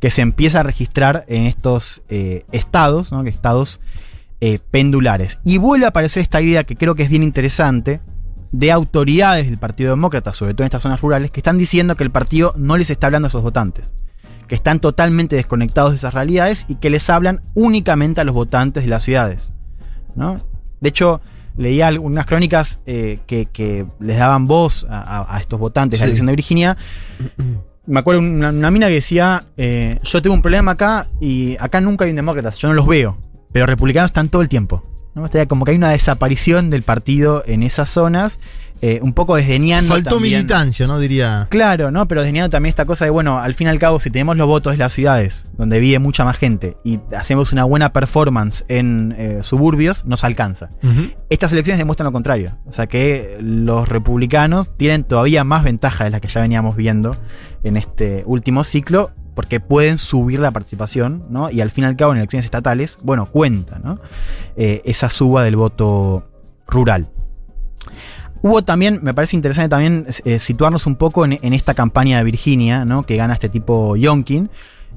que 0.00 0.10
se 0.10 0.22
empieza 0.22 0.60
a 0.60 0.62
registrar 0.62 1.24
en 1.28 1.44
estos 1.44 2.02
eh, 2.08 2.44
estados, 2.52 3.12
¿no? 3.12 3.22
estados 3.24 3.80
eh, 4.40 4.60
pendulares. 4.70 5.38
Y 5.44 5.58
vuelve 5.58 5.86
a 5.86 5.88
aparecer 5.88 6.22
esta 6.22 6.40
idea 6.40 6.64
que 6.64 6.76
creo 6.76 6.94
que 6.94 7.02
es 7.02 7.08
bien 7.08 7.22
interesante 7.22 8.00
de 8.52 8.72
autoridades 8.72 9.46
del 9.46 9.58
Partido 9.58 9.90
Demócrata, 9.90 10.32
sobre 10.32 10.54
todo 10.54 10.62
en 10.62 10.68
estas 10.68 10.82
zonas 10.82 11.00
rurales, 11.00 11.30
que 11.30 11.40
están 11.40 11.58
diciendo 11.58 11.96
que 11.96 12.04
el 12.04 12.10
partido 12.10 12.54
no 12.56 12.76
les 12.76 12.90
está 12.90 13.08
hablando 13.08 13.26
a 13.26 13.28
esos 13.30 13.42
votantes, 13.42 13.90
que 14.46 14.54
están 14.54 14.78
totalmente 14.80 15.36
desconectados 15.36 15.90
de 15.92 15.96
esas 15.96 16.14
realidades 16.14 16.64
y 16.68 16.76
que 16.76 16.90
les 16.90 17.10
hablan 17.10 17.42
únicamente 17.54 18.20
a 18.20 18.24
los 18.24 18.34
votantes 18.34 18.84
de 18.84 18.88
las 18.88 19.02
ciudades. 19.02 19.52
¿no? 20.14 20.38
De 20.80 20.88
hecho, 20.88 21.20
leía 21.58 21.88
algunas 21.88 22.24
crónicas 22.24 22.80
eh, 22.86 23.18
que, 23.26 23.46
que 23.46 23.84
les 24.00 24.18
daban 24.18 24.46
voz 24.46 24.86
a, 24.88 25.36
estos 25.40 25.58
votantes 25.58 25.98
de 25.98 26.04
la 26.04 26.06
elección 26.06 26.26
de 26.26 26.32
Virginia. 26.32 26.76
Me 27.86 28.00
acuerdo 28.00 28.20
una, 28.20 28.50
una 28.50 28.70
mina 28.70 28.86
que 28.86 28.94
decía, 28.94 29.44
eh, 29.56 29.98
yo 30.02 30.22
tengo 30.22 30.34
un 30.34 30.42
problema 30.42 30.72
acá 30.72 31.08
y 31.20 31.56
acá 31.58 31.80
nunca 31.80 32.04
hay 32.04 32.10
un 32.10 32.16
demócrata, 32.16 32.52
yo 32.52 32.68
no 32.68 32.74
los 32.74 32.86
veo, 32.86 33.18
pero 33.52 33.66
republicanos 33.66 34.10
están 34.10 34.28
todo 34.28 34.40
el 34.42 34.48
tiempo. 34.48 34.84
Como 35.48 35.64
que 35.64 35.72
hay 35.72 35.76
una 35.76 35.90
desaparición 35.90 36.70
del 36.70 36.84
partido 36.84 37.42
en 37.44 37.64
esas 37.64 37.90
zonas, 37.90 38.38
eh, 38.80 39.00
un 39.02 39.12
poco 39.12 39.36
desdeñando 39.36 39.92
Faltó 39.94 40.10
también- 40.10 40.34
militancia, 40.38 40.86
¿no? 40.86 40.98
Diría. 40.98 41.46
Claro, 41.50 41.90
¿no? 41.90 42.06
Pero 42.06 42.20
desdeñando 42.22 42.50
también 42.50 42.70
esta 42.70 42.84
cosa 42.86 43.04
de, 43.04 43.10
bueno, 43.10 43.38
al 43.38 43.54
fin 43.54 43.66
y 43.66 43.70
al 43.70 43.78
cabo, 43.78 43.98
si 44.00 44.10
tenemos 44.10 44.36
los 44.36 44.46
votos 44.46 44.72
de 44.72 44.78
las 44.78 44.92
ciudades, 44.92 45.46
donde 45.56 45.80
vive 45.80 45.98
mucha 45.98 46.24
más 46.24 46.36
gente, 46.36 46.76
y 46.84 47.00
hacemos 47.16 47.52
una 47.52 47.64
buena 47.64 47.92
performance 47.92 48.64
en 48.68 49.14
eh, 49.18 49.38
suburbios, 49.42 50.04
nos 50.04 50.24
alcanza. 50.24 50.70
Estas 51.28 51.52
elecciones 51.52 51.78
demuestran 51.78 52.04
lo 52.06 52.12
contrario. 52.12 52.56
O 52.66 52.72
sea 52.72 52.86
que 52.86 53.36
los 53.40 53.88
republicanos 53.88 54.76
tienen 54.76 55.04
todavía 55.04 55.44
más 55.44 55.64
ventaja 55.64 56.04
de 56.04 56.10
la 56.10 56.20
que 56.20 56.28
ya 56.28 56.40
veníamos 56.40 56.76
viendo 56.76 57.16
en 57.64 57.76
este 57.76 58.22
último 58.26 58.62
ciclo, 58.64 59.10
porque 59.34 59.60
pueden 59.60 59.98
subir 59.98 60.40
la 60.40 60.50
participación, 60.50 61.24
¿no? 61.30 61.50
Y 61.50 61.60
al 61.60 61.70
fin 61.70 61.84
y 61.84 61.86
al 61.86 61.96
cabo, 61.96 62.12
en 62.12 62.18
elecciones 62.18 62.44
estatales, 62.44 62.98
bueno, 63.02 63.26
cuenta, 63.26 63.78
¿no? 63.78 64.00
Eh, 64.56 64.82
esa 64.84 65.10
suba 65.10 65.44
del 65.44 65.54
voto 65.56 66.28
rural. 66.66 67.10
Hubo 68.42 68.62
también, 68.62 69.00
me 69.02 69.14
parece 69.14 69.36
interesante 69.36 69.68
también 69.68 70.06
eh, 70.24 70.38
situarnos 70.38 70.86
un 70.86 70.96
poco 70.96 71.24
en, 71.24 71.38
esta 71.52 71.74
campaña 71.74 72.18
de 72.18 72.24
Virginia, 72.24 72.84
¿no? 72.84 73.02
Que 73.02 73.16
gana 73.16 73.34
este 73.34 73.48
tipo 73.48 73.96
Yonkin. 73.96 74.50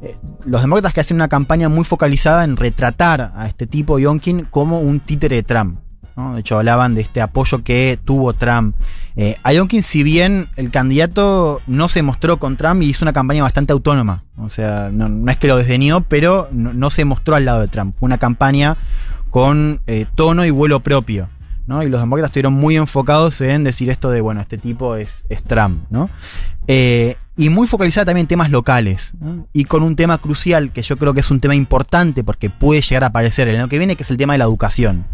Eh, 0.03 0.15
los 0.45 0.61
demócratas 0.61 0.93
que 0.93 1.01
hacen 1.01 1.15
una 1.15 1.27
campaña 1.27 1.69
muy 1.69 1.83
focalizada 1.83 2.43
en 2.43 2.57
retratar 2.57 3.31
a 3.35 3.47
este 3.47 3.67
tipo 3.67 3.99
Yonkin 3.99 4.45
como 4.49 4.79
un 4.79 4.99
títere 4.99 5.37
de 5.37 5.43
Trump. 5.43 5.79
¿no? 6.15 6.35
De 6.35 6.41
hecho, 6.41 6.57
hablaban 6.57 6.93
de 6.93 7.01
este 7.01 7.21
apoyo 7.21 7.63
que 7.63 7.97
tuvo 8.03 8.33
Trump. 8.33 8.75
Eh, 9.15 9.37
a 9.43 9.53
Yonkin, 9.53 9.81
si 9.81 10.03
bien 10.03 10.47
el 10.55 10.69
candidato 10.69 11.61
no 11.67 11.87
se 11.87 12.03
mostró 12.03 12.37
con 12.37 12.57
Trump 12.57 12.81
y 12.83 12.89
hizo 12.89 13.05
una 13.05 13.13
campaña 13.13 13.43
bastante 13.43 13.73
autónoma. 13.73 14.23
O 14.37 14.49
sea, 14.49 14.89
no, 14.91 15.31
es 15.31 15.39
que 15.39 15.47
lo 15.47 15.57
desdeñó, 15.57 16.01
pero 16.01 16.47
no, 16.51 16.89
se 16.89 17.05
mostró 17.05 17.35
al 17.35 17.45
lado 17.45 17.61
de 17.61 17.67
Trump. 17.69 17.95
Fue 17.97 18.05
una 18.05 18.17
campaña 18.17 18.77
con 19.29 19.81
tono 20.15 20.45
y 20.45 20.51
vuelo 20.51 20.81
propio. 20.81 21.29
¿No? 21.67 21.83
Y 21.83 21.89
los 21.89 21.99
demócratas 22.01 22.29
estuvieron 22.29 22.53
muy 22.53 22.75
enfocados 22.77 23.39
en 23.41 23.63
decir 23.63 23.89
esto 23.89 24.09
de, 24.09 24.21
bueno, 24.21 24.41
este 24.41 24.57
tipo 24.57 24.95
es, 24.95 25.09
es 25.29 25.43
Trump, 25.43 25.83
¿no? 25.89 26.09
Eh, 26.67 27.15
y 27.37 27.49
muy 27.49 27.67
focalizada 27.67 28.05
también 28.05 28.25
en 28.25 28.27
temas 28.27 28.49
locales. 28.51 29.13
¿no? 29.19 29.47
Y 29.53 29.65
con 29.65 29.81
un 29.83 29.95
tema 29.95 30.17
crucial, 30.19 30.71
que 30.73 30.83
yo 30.83 30.95
creo 30.97 31.13
que 31.13 31.21
es 31.21 31.31
un 31.31 31.39
tema 31.39 31.55
importante 31.55 32.23
porque 32.23 32.49
puede 32.49 32.81
llegar 32.81 33.03
a 33.03 33.07
aparecer 33.07 33.47
el 33.47 33.55
año 33.55 33.67
que 33.69 33.77
viene, 33.79 33.95
que 33.95 34.03
es 34.03 34.11
el 34.11 34.17
tema 34.17 34.33
de 34.33 34.39
la 34.39 34.45
educación. 34.45 35.05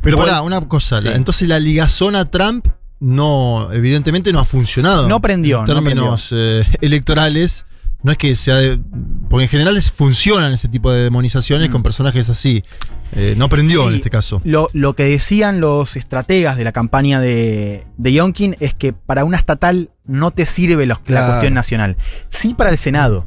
Pero 0.00 0.16
Igual- 0.16 0.28
pará, 0.30 0.42
una 0.42 0.60
cosa. 0.62 1.00
Sí. 1.00 1.08
la- 1.08 1.14
Entonces 1.16 1.48
la 1.48 1.58
ligazón 1.60 2.16
a 2.16 2.24
Trump 2.24 2.66
no, 2.98 3.68
evidentemente 3.72 4.32
no 4.32 4.40
ha 4.40 4.44
funcionado. 4.44 5.08
No 5.08 5.20
prendió, 5.20 5.60
En 5.60 5.64
no 5.66 5.74
términos 5.74 6.30
eh, 6.36 6.64
electorales, 6.80 7.64
no 8.02 8.12
es 8.12 8.18
que 8.18 8.34
sea 8.36 8.56
de- 8.56 8.78
Porque 9.28 9.44
en 9.44 9.48
general 9.50 9.76
es- 9.76 9.92
funcionan 9.92 10.52
ese 10.52 10.68
tipo 10.68 10.90
de 10.92 11.02
demonizaciones 11.04 11.68
Mm. 11.68 11.72
con 11.72 11.82
personajes 11.84 12.28
así. 12.30 12.62
Eh, 13.12 13.34
no 13.36 13.48
prendió 13.48 13.82
Sí, 13.82 13.88
en 13.88 13.94
este 13.94 14.10
caso. 14.10 14.40
Lo, 14.44 14.68
lo 14.72 14.94
que 14.94 15.04
decían 15.04 15.60
los 15.60 15.96
estrategas 15.96 16.56
de 16.56 16.64
la 16.64 16.72
campaña 16.72 17.20
de, 17.20 17.84
de 17.96 18.12
Yonkin 18.12 18.56
es 18.60 18.74
que 18.74 18.92
para 18.92 19.24
una 19.24 19.36
estatal 19.36 19.90
no 20.06 20.30
te 20.32 20.46
sirve 20.46 20.86
los- 20.86 20.98
la 21.06 21.26
cuestión 21.26 21.54
nacional. 21.54 21.96
Sí 22.30 22.54
para 22.54 22.70
el 22.70 22.78
Senado, 22.78 23.24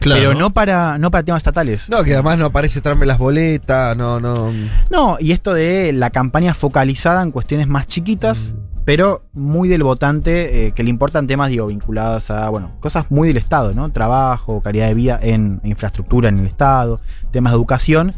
Claro. 0.00 0.20
pero 0.20 0.34
no 0.34 0.52
para, 0.52 0.98
no 0.98 1.10
para 1.10 1.24
temas 1.24 1.40
estatales. 1.40 1.88
No, 1.90 2.02
que 2.04 2.12
además 2.14 2.36
no 2.38 2.46
aparece 2.46 2.80
en 2.84 3.06
las 3.06 3.18
boletas, 3.18 3.96
no, 3.96 4.20
no. 4.20 4.52
No, 4.90 5.16
y 5.20 5.32
esto 5.32 5.54
de 5.54 5.92
la 5.94 6.10
campaña 6.10 6.52
focalizada 6.54 7.22
en 7.22 7.30
cuestiones 7.30 7.68
más 7.68 7.86
chiquitas, 7.86 8.54
pero 8.86 9.24
muy 9.32 9.68
del 9.68 9.82
votante, 9.82 10.68
eh, 10.68 10.72
que 10.72 10.84
le 10.84 10.90
importan 10.90 11.26
temas, 11.26 11.50
digo, 11.50 11.66
vinculados 11.66 12.30
a, 12.30 12.48
bueno, 12.50 12.70
cosas 12.78 13.06
muy 13.10 13.26
del 13.26 13.36
Estado, 13.36 13.74
¿no? 13.74 13.90
Trabajo, 13.90 14.60
calidad 14.62 14.86
de 14.86 14.94
vida 14.94 15.18
en 15.20 15.60
infraestructura 15.64 16.28
en 16.28 16.38
el 16.38 16.46
Estado, 16.46 17.00
temas 17.32 17.52
de 17.52 17.56
educación. 17.56 18.12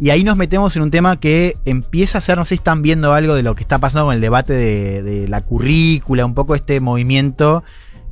Y 0.00 0.08
ahí 0.08 0.24
nos 0.24 0.38
metemos 0.38 0.74
en 0.76 0.82
un 0.82 0.90
tema 0.90 1.20
que 1.20 1.58
empieza 1.66 2.16
a 2.16 2.20
ser, 2.22 2.38
no 2.38 2.46
sé 2.46 2.48
si 2.50 2.54
están 2.54 2.80
viendo 2.80 3.12
algo 3.12 3.34
de 3.34 3.42
lo 3.42 3.54
que 3.54 3.62
está 3.62 3.78
pasando 3.80 4.06
con 4.06 4.14
el 4.14 4.22
debate 4.22 4.54
de, 4.54 5.02
de 5.02 5.28
la 5.28 5.42
currícula, 5.42 6.24
un 6.24 6.32
poco 6.32 6.54
este 6.54 6.80
movimiento. 6.80 7.62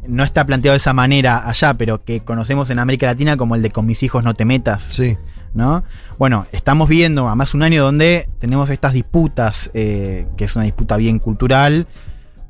No 0.07 0.23
está 0.23 0.45
planteado 0.45 0.75
de 0.75 0.78
esa 0.78 0.92
manera 0.92 1.49
allá, 1.49 1.75
pero 1.78 2.04
que 2.04 2.21
conocemos 2.21 2.69
en 2.69 2.78
América 2.78 3.07
Latina 3.07 3.38
como 3.38 3.54
el 3.54 3.62
de 3.62 3.71
con 3.71 3.87
mis 3.87 4.02
hijos 4.02 4.23
no 4.23 4.35
te 4.35 4.45
metas. 4.45 4.83
Sí. 4.90 5.16
¿No? 5.54 5.85
Bueno, 6.18 6.47
estamos 6.52 6.88
viendo 6.88 7.28
a 7.28 7.35
más 7.35 7.54
un 7.54 7.62
año 7.62 7.82
donde 7.82 8.28
tenemos 8.38 8.71
estas 8.71 8.92
disputas, 8.92 9.71
eh, 9.75 10.26
que 10.37 10.44
es 10.44 10.56
una 10.56 10.64
disputa 10.64 10.97
bien 10.97 11.18
cultural, 11.18 11.87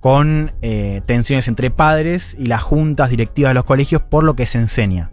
con 0.00 0.52
eh, 0.62 1.00
tensiones 1.06 1.46
entre 1.46 1.70
padres 1.70 2.36
y 2.38 2.46
las 2.46 2.62
juntas 2.62 3.10
directivas 3.10 3.50
de 3.50 3.54
los 3.54 3.64
colegios 3.64 4.02
por 4.02 4.24
lo 4.24 4.34
que 4.34 4.46
se 4.46 4.58
enseña. 4.58 5.10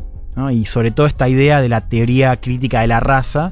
Y 0.52 0.68
sobre 0.68 0.92
todo 0.92 1.06
esta 1.06 1.28
idea 1.28 1.60
de 1.60 1.68
la 1.68 1.90
teoría 1.90 2.38
crítica 2.38 2.80
de 2.80 2.88
la 2.88 3.02
raza, 3.02 3.52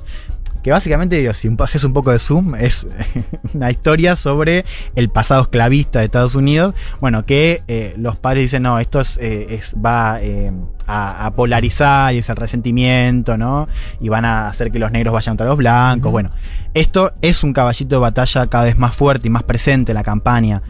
que 0.67 0.71
básicamente, 0.71 1.15
digo, 1.15 1.33
si 1.33 1.49
haces 1.59 1.85
un 1.85 1.93
poco 1.93 2.11
de 2.11 2.19
zoom, 2.19 2.53
es 2.55 2.85
una 3.53 3.71
historia 3.71 4.17
sobre 4.17 4.65
el 4.95 5.07
pasado 5.09 5.43
esclavista 5.43 5.99
de 5.99 6.05
Estados 6.05 6.35
Unidos. 6.35 6.75
Bueno, 6.99 7.25
que 7.25 7.61
eh, 7.69 7.93
los 7.97 8.19
padres 8.19 8.43
dicen, 8.43 8.63
no, 8.63 8.77
esto 8.77 8.99
es, 8.99 9.15
eh, 9.21 9.47
es- 9.61 9.73
va 9.75 10.19
eh, 10.21 10.51
a, 10.85 11.25
a 11.25 11.31
polarizar 11.31 12.13
y 12.13 12.17
es 12.17 12.27
el 12.27 12.35
resentimiento, 12.35 13.37
¿no? 13.37 13.69
Y 14.01 14.09
van 14.09 14.25
a 14.25 14.49
hacer 14.49 14.69
que 14.69 14.77
los 14.79 14.91
negros 14.91 15.13
vayan 15.13 15.33
contra 15.35 15.45
los 15.47 15.55
blancos. 15.57 16.11
Bueno, 16.11 16.31
esto 16.73 17.13
es 17.21 17.45
un 17.45 17.53
caballito 17.53 17.95
de 17.95 17.99
batalla 18.01 18.47
cada 18.47 18.65
vez 18.65 18.77
más 18.77 18.93
fuerte 18.93 19.27
y 19.27 19.29
más 19.31 19.43
presente 19.43 19.93
en 19.93 19.95
la 19.95 20.03
campaña 20.03 20.61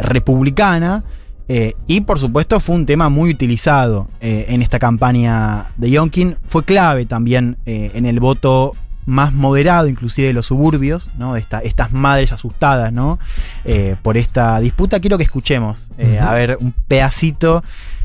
republicana. 0.00 1.04
eh, 1.48 1.74
y 1.86 2.00
por 2.00 2.18
supuesto 2.18 2.58
fue 2.60 2.74
un 2.76 2.86
tema 2.86 3.10
muy 3.10 3.28
utilizado 3.30 4.08
eh, 4.22 4.46
en 4.48 4.62
esta 4.62 4.78
campaña 4.78 5.72
de 5.76 5.90
Yonkin. 5.90 6.36
Fue 6.48 6.64
clave 6.64 7.04
también 7.04 7.58
eh, 7.66 7.90
en 7.94 8.06
el 8.06 8.18
voto 8.20 8.74
más 9.06 9.32
moderado, 9.32 9.88
inclusive 9.88 10.28
de 10.28 10.34
los 10.34 10.46
suburbios, 10.46 11.08
¿no? 11.18 11.36
Esta- 11.36 11.60
estas 11.60 11.92
madres 11.92 12.32
asustadas, 12.32 12.92
¿no? 12.92 13.18
Eh, 13.64 13.96
por 14.02 14.16
esta 14.16 14.58
disputa. 14.60 15.00
Quiero 15.00 15.18
que 15.18 15.24
escuchemos, 15.24 15.90
eh, 15.98 16.18
a 16.18 16.32
ver, 16.34 16.58
un 16.60 16.72
pedacito 16.88 17.62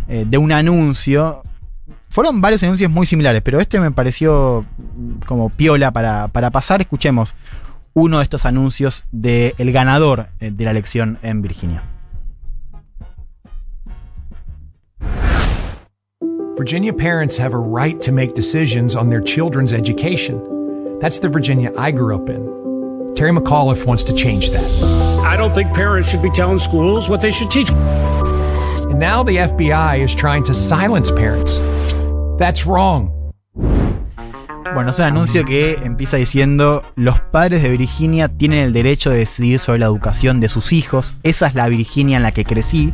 eh, 0.08 0.26
de 0.28 0.38
un 0.38 0.52
anuncio. 0.52 1.42
Fueron 2.10 2.42
varios 2.42 2.64
anuncios 2.64 2.90
muy 2.92 3.06
similares, 3.06 3.42
pero 3.44 3.60
este 3.60 3.80
me 3.80 3.92
pareció 3.92 4.66
mm, 4.78 5.20
como 5.26 5.50
piola 5.50 5.92
para, 5.92 6.28
para 6.30 6.50
pasar. 6.50 6.82
Escuchemos 6.82 7.36
uno 7.94 8.18
de 8.18 8.24
estos 8.24 8.46
anuncios 8.46 9.06
del 9.12 9.72
ganador 9.72 10.28
de 10.40 10.64
la 10.66 10.72
elección 10.72 11.18
en 11.22 11.42
Virginia. 11.42 11.84
Virginia 16.58 16.92
parents 16.94 17.38
have 17.40 17.54
a 17.54 17.58
right 17.58 18.00
to 18.02 18.12
make 18.12 18.34
decisions 18.36 18.96
on 18.96 19.10
their 19.10 19.22
children's 19.22 19.72
education. 19.74 20.42
That's 21.00 21.20
the 21.20 21.30
Virginia 21.30 21.72
I 21.78 21.92
grew 21.92 22.14
up 22.14 22.30
in. 22.30 23.14
Terry 23.16 23.32
McAuliffe 23.32 23.86
wants 23.86 24.04
to 24.04 24.14
change 24.14 24.50
that. 24.50 24.66
I 25.24 25.38
don't 25.38 25.54
think 25.54 25.74
parents 25.74 26.10
should 26.10 26.22
be 26.22 26.30
telling 26.32 26.60
schools 26.60 27.10
what 27.10 27.22
they 27.22 27.32
should 27.32 27.50
teach. 27.50 27.72
And 27.72 29.00
now 29.00 29.24
the 29.24 29.38
FBI 29.38 30.04
is 30.04 30.14
trying 30.14 30.44
to 30.44 30.54
silence 30.54 31.10
parents. 31.10 31.60
That's 32.38 32.66
wrong. 32.66 33.14
Bueno, 34.74 34.92
es 34.92 35.00
un 35.00 35.06
anuncio 35.06 35.46
que 35.46 35.76
empieza 35.84 36.18
diciendo, 36.18 36.84
los 36.96 37.22
padres 37.22 37.64
de 37.64 37.70
Virginia 37.70 38.28
tienen 38.28 38.60
el 38.60 38.74
derecho 38.74 39.10
de 39.10 39.18
decidir 39.18 39.60
sobre 39.60 39.80
la 39.80 39.88
educación 39.88 40.40
de 40.42 40.50
sus 40.50 40.74
hijos, 40.74 41.16
esa 41.24 41.48
es 41.48 41.56
la 41.56 41.68
Virginia 41.70 42.18
en 42.18 42.24
la 42.24 42.32
que 42.32 42.46
crecí. 42.46 42.94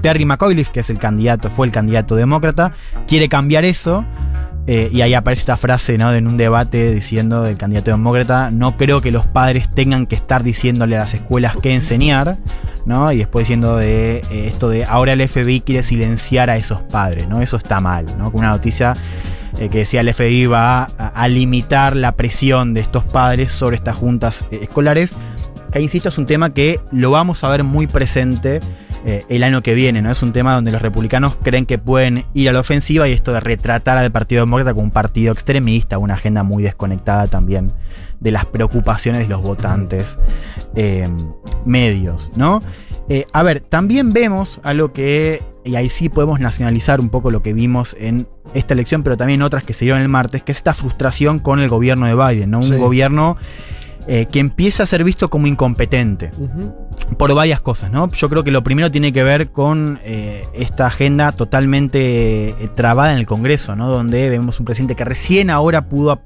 Terry 0.00 0.24
McAuliffe, 0.24 0.70
que 0.70 0.80
es 0.80 0.90
el 0.90 0.98
candidato, 0.98 1.50
fue 1.50 1.66
el 1.66 1.72
candidato 1.72 2.14
demócrata, 2.14 2.72
quiere 3.08 3.28
cambiar 3.28 3.64
eso. 3.64 4.04
Eh, 4.70 4.90
y 4.92 5.00
ahí 5.00 5.14
aparece 5.14 5.40
esta 5.40 5.56
frase 5.56 5.96
¿no? 5.96 6.14
en 6.14 6.26
un 6.26 6.36
debate 6.36 6.92
diciendo 6.94 7.42
del 7.42 7.56
candidato 7.56 7.90
demócrata, 7.90 8.50
no 8.50 8.76
creo 8.76 9.00
que 9.00 9.10
los 9.10 9.24
padres 9.26 9.70
tengan 9.70 10.06
que 10.06 10.14
estar 10.14 10.42
diciéndole 10.42 10.94
a 10.94 11.00
las 11.00 11.14
escuelas 11.14 11.56
qué 11.62 11.74
enseñar, 11.74 12.36
¿no? 12.84 13.10
Y 13.10 13.16
después 13.16 13.44
diciendo 13.44 13.76
de 13.76 14.18
eh, 14.30 14.46
esto 14.46 14.68
de 14.68 14.84
ahora 14.84 15.14
el 15.14 15.26
FBI 15.26 15.62
quiere 15.62 15.82
silenciar 15.82 16.50
a 16.50 16.58
esos 16.58 16.82
padres, 16.82 17.26
¿no? 17.30 17.40
Eso 17.40 17.56
está 17.56 17.80
mal, 17.80 18.04
¿no? 18.18 18.30
Con 18.30 18.40
una 18.40 18.50
noticia 18.50 18.94
eh, 19.58 19.70
que 19.70 19.78
decía 19.78 20.02
el 20.02 20.12
FBI 20.12 20.44
va 20.44 20.84
a, 20.84 21.28
limitar 21.28 21.96
la 21.96 22.12
presión 22.12 22.74
de 22.74 22.82
estos 22.82 23.04
padres 23.04 23.52
sobre 23.52 23.76
estas 23.76 23.96
juntas 23.96 24.44
escolares. 24.50 25.16
Que 25.72 25.80
insisto, 25.80 26.08
es 26.08 26.18
un 26.18 26.26
tema 26.26 26.54
que 26.54 26.80
lo 26.92 27.10
vamos 27.10 27.44
a 27.44 27.48
ver 27.48 27.62
muy 27.62 27.86
presente 27.86 28.60
eh, 29.04 29.24
el 29.28 29.42
año 29.44 29.62
que 29.62 29.74
viene, 29.74 30.00
¿no? 30.02 30.10
Es 30.10 30.22
un 30.22 30.32
tema 30.32 30.54
donde 30.54 30.72
los 30.72 30.80
republicanos 30.82 31.36
creen 31.42 31.66
que 31.66 31.78
pueden 31.78 32.24
ir 32.34 32.48
a 32.48 32.52
la 32.52 32.60
ofensiva 32.60 33.06
y 33.06 33.12
esto 33.12 33.32
de 33.32 33.40
retratar 33.40 33.98
al 33.98 34.10
Partido 34.10 34.42
Demócrata 34.42 34.72
como 34.72 34.84
un 34.84 34.90
partido 34.90 35.32
extremista, 35.32 35.98
una 35.98 36.14
agenda 36.14 36.42
muy 36.42 36.62
desconectada 36.62 37.26
también 37.28 37.72
de 38.18 38.32
las 38.32 38.46
preocupaciones 38.46 39.22
de 39.22 39.28
los 39.28 39.42
votantes 39.42 40.18
eh, 40.74 41.08
medios, 41.64 42.30
¿no? 42.36 42.62
Eh, 43.08 43.26
a 43.32 43.42
ver, 43.42 43.60
también 43.60 44.12
vemos 44.12 44.60
algo 44.64 44.92
que, 44.92 45.42
y 45.64 45.76
ahí 45.76 45.88
sí 45.90 46.08
podemos 46.08 46.40
nacionalizar 46.40 46.98
un 47.00 47.10
poco 47.10 47.30
lo 47.30 47.42
que 47.42 47.52
vimos 47.52 47.94
en 48.00 48.26
esta 48.54 48.74
elección, 48.74 49.02
pero 49.02 49.16
también 49.16 49.42
otras 49.42 49.62
que 49.64 49.74
se 49.74 49.84
dieron 49.84 50.00
el 50.02 50.08
martes, 50.08 50.42
que 50.42 50.52
es 50.52 50.58
esta 50.58 50.74
frustración 50.74 51.38
con 51.38 51.60
el 51.60 51.68
gobierno 51.68 52.06
de 52.06 52.14
Biden, 52.14 52.50
¿no? 52.50 52.58
Un 52.58 52.64
Sí. 52.64 52.74
gobierno 52.76 53.36
eh, 54.10 54.24
que 54.24 54.40
empieza 54.40 54.84
a 54.84 54.86
ser 54.86 55.04
visto 55.04 55.28
como 55.28 55.46
incompetente 55.46 56.30
por 57.18 57.34
varias 57.34 57.60
cosas, 57.60 57.92
¿no? 57.92 58.08
Yo 58.08 58.30
creo 58.30 58.42
que 58.42 58.50
lo 58.50 58.64
primero 58.64 58.90
tiene 58.90 59.12
que 59.12 59.22
ver 59.22 59.50
con 59.50 60.00
eh, 60.02 60.44
esta 60.54 60.86
agenda 60.86 61.30
totalmente 61.32 62.48
eh, 62.48 62.70
trabada 62.74 63.12
en 63.12 63.18
el 63.18 63.26
Congreso, 63.26 63.76
¿no? 63.76 63.90
Donde 63.90 64.30
vemos 64.30 64.60
un 64.60 64.64
presidente 64.64 64.96
que 64.96 65.04
recién 65.04 65.50
ahora 65.50 65.82
pudo 65.90 66.18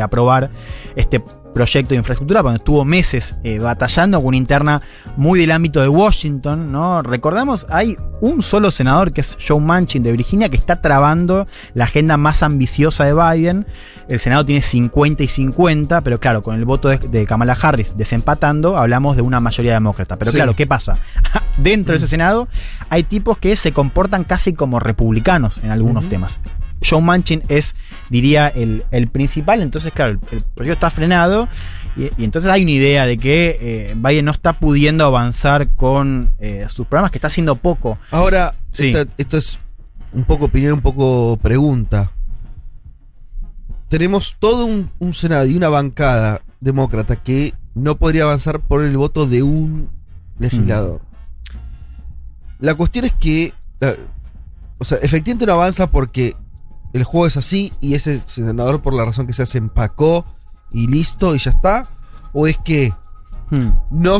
aprobar 0.00 0.50
este 0.94 1.20
proyecto 1.54 1.90
de 1.90 1.96
infraestructura, 1.96 2.42
cuando 2.42 2.58
estuvo 2.58 2.84
meses 2.84 3.36
eh, 3.44 3.58
batallando 3.58 4.18
con 4.18 4.28
una 4.28 4.36
interna 4.36 4.82
muy 5.16 5.38
del 5.38 5.52
ámbito 5.52 5.80
de 5.80 5.88
Washington, 5.88 6.72
¿no? 6.72 7.00
Recordamos, 7.02 7.66
hay 7.70 7.96
un 8.20 8.42
solo 8.42 8.70
senador 8.70 9.12
que 9.12 9.20
es 9.20 9.38
Joe 9.46 9.60
Manchin 9.60 10.02
de 10.02 10.12
Virginia 10.12 10.48
que 10.48 10.56
está 10.56 10.80
trabando 10.80 11.46
la 11.74 11.84
agenda 11.84 12.16
más 12.16 12.42
ambiciosa 12.42 13.04
de 13.04 13.14
Biden. 13.14 13.66
El 14.08 14.18
Senado 14.18 14.44
tiene 14.44 14.62
50 14.62 15.22
y 15.22 15.28
50, 15.28 16.00
pero 16.00 16.18
claro, 16.20 16.42
con 16.42 16.56
el 16.56 16.64
voto 16.64 16.88
de, 16.88 16.98
de 16.98 17.24
Kamala 17.26 17.56
Harris 17.60 17.96
desempatando, 17.96 18.76
hablamos 18.76 19.16
de 19.16 19.22
una 19.22 19.40
mayoría 19.40 19.74
demócrata. 19.74 20.16
Pero 20.16 20.30
Sí. 20.32 20.36
claro, 20.36 20.54
¿qué 20.56 20.66
pasa? 20.66 20.98
Dentro 21.56 21.92
de 21.92 21.98
ese 21.98 22.06
Senado 22.06 22.48
hay 22.88 23.04
tipos 23.04 23.38
que 23.38 23.54
se 23.56 23.72
comportan 23.72 24.24
casi 24.24 24.54
como 24.54 24.80
republicanos 24.80 25.58
en 25.58 25.70
algunos 25.70 26.08
temas. 26.08 26.40
Joe 26.82 27.00
Manchin 27.00 27.42
es, 27.48 27.74
diría, 28.10 28.48
el, 28.48 28.84
el 28.90 29.08
principal, 29.08 29.62
entonces 29.62 29.92
claro, 29.92 30.12
el, 30.12 30.38
el 30.38 30.42
proyecto 30.54 30.86
está 30.86 30.90
frenado 30.90 31.48
y, 31.96 32.04
y 32.20 32.24
entonces 32.24 32.50
hay 32.50 32.62
una 32.62 32.72
idea 32.72 33.06
de 33.06 33.16
que 33.18 33.58
eh, 33.60 33.94
Biden 33.96 34.24
no 34.26 34.32
está 34.32 34.54
pudiendo 34.54 35.04
avanzar 35.04 35.68
con 35.76 36.30
eh, 36.38 36.66
sus 36.68 36.86
programas, 36.86 37.10
que 37.10 37.18
está 37.18 37.28
haciendo 37.28 37.56
poco. 37.56 37.98
Ahora, 38.10 38.54
Sí. 38.70 38.88
esta- 38.88 39.10
esto 39.18 39.36
es 39.38 39.58
un 40.12 40.24
poco 40.24 40.46
opinión, 40.46 40.74
un 40.74 40.80
poco 40.80 41.38
pregunta. 41.40 42.10
Tenemos 43.88 44.36
todo 44.38 44.64
un, 44.64 44.90
un 44.98 45.14
Senado 45.14 45.46
y 45.46 45.56
una 45.56 45.68
bancada 45.68 46.42
demócrata 46.60 47.16
que 47.16 47.54
no 47.74 47.96
podría 47.96 48.24
avanzar 48.24 48.60
por 48.60 48.82
el 48.84 48.96
voto 48.96 49.26
de 49.26 49.42
un 49.42 49.88
legislador. 50.38 51.00
La 52.58 52.74
cuestión 52.74 53.04
es 53.04 53.12
que, 53.12 53.52
la- 53.80 53.94
o 54.78 54.84
sea, 54.84 54.98
efectivamente 55.02 55.46
no 55.46 55.52
avanza 55.52 55.90
porque 55.90 56.34
el 56.94 57.04
juego 57.04 57.26
es 57.26 57.36
así 57.36 57.72
y 57.82 57.94
ese 57.94 58.22
senador 58.24 58.80
por 58.80 58.94
la 58.94 59.04
razón 59.04 59.26
que 59.26 59.32
sea 59.34 59.44
se 59.46 59.58
empacó 59.58 60.24
y 60.72 60.86
listo 60.88 61.34
y 61.34 61.38
ya 61.38 61.50
está. 61.50 61.86
O 62.32 62.46
es 62.46 62.56
que 62.64 62.94
Hmm. 63.50 63.72
no, 63.90 64.18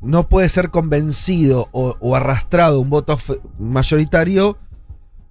no 0.00 0.28
puede 0.28 0.48
ser 0.48 0.70
convencido 0.70 1.68
o, 1.70 1.96
o 2.00 2.16
arrastrado 2.16 2.80
un 2.80 2.90
voto 2.90 3.16
mayoritario 3.60 4.58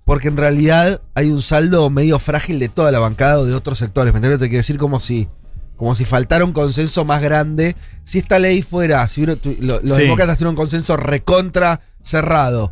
porque 0.06 0.28
en 0.30 0.38
realidad 0.38 1.02
hay 1.16 1.32
un 1.32 1.42
saldo 1.42 1.90
medio 1.90 2.20
frágil 2.20 2.60
de 2.60 2.70
toda 2.70 2.92
la 2.92 3.00
bancada 3.00 3.40
o 3.40 3.46
de 3.46 3.54
otros 3.56 3.80
sectores. 3.80 4.14
¿Me 4.14 4.20
entiendes? 4.20 4.40
Te 4.40 4.48
quiero 4.48 4.60
decir 4.60 4.78
como 4.78 5.00
si, 5.00 5.28
como 5.76 5.96
si 5.96 6.06
faltara 6.06 6.46
un 6.46 6.54
consenso 6.54 7.04
más 7.06 7.22
grande. 7.22 7.76
Si 8.04 8.20
esta 8.20 8.38
ley 8.40 8.62
fuera, 8.62 9.08
si 9.10 9.24
uno 9.24 9.36
tu- 9.36 9.56
lo- 9.60 9.82
los 9.82 9.98
Sí. 9.98 10.04
demócratas 10.04 10.38
tuvieran 10.38 10.52
un 10.54 10.58
consenso 10.58 10.96
recontra 10.96 11.82
cerrado, 12.04 12.72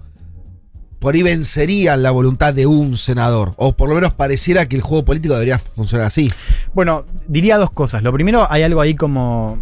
por 1.04 1.16
ahí 1.16 1.22
vencerían 1.22 2.02
la 2.02 2.12
voluntad 2.12 2.54
de 2.54 2.66
un 2.66 2.96
senador. 2.96 3.54
O 3.58 3.74
por 3.74 3.90
lo 3.90 3.96
menos 3.96 4.14
pareciera 4.14 4.68
que 4.68 4.78
el 4.78 4.82
juego 4.82 5.04
político 5.04 5.34
debería 5.34 5.60
funcionar 5.60 6.08
así. 6.08 6.32
Bueno, 6.74 7.04
diría 7.28 7.58
dos 7.58 7.72
cosas. 7.72 8.04
Lo 8.04 8.14
primero, 8.14 8.48
hay 8.50 8.64
algo 8.64 8.80
ahí 8.80 8.96
como. 8.96 9.62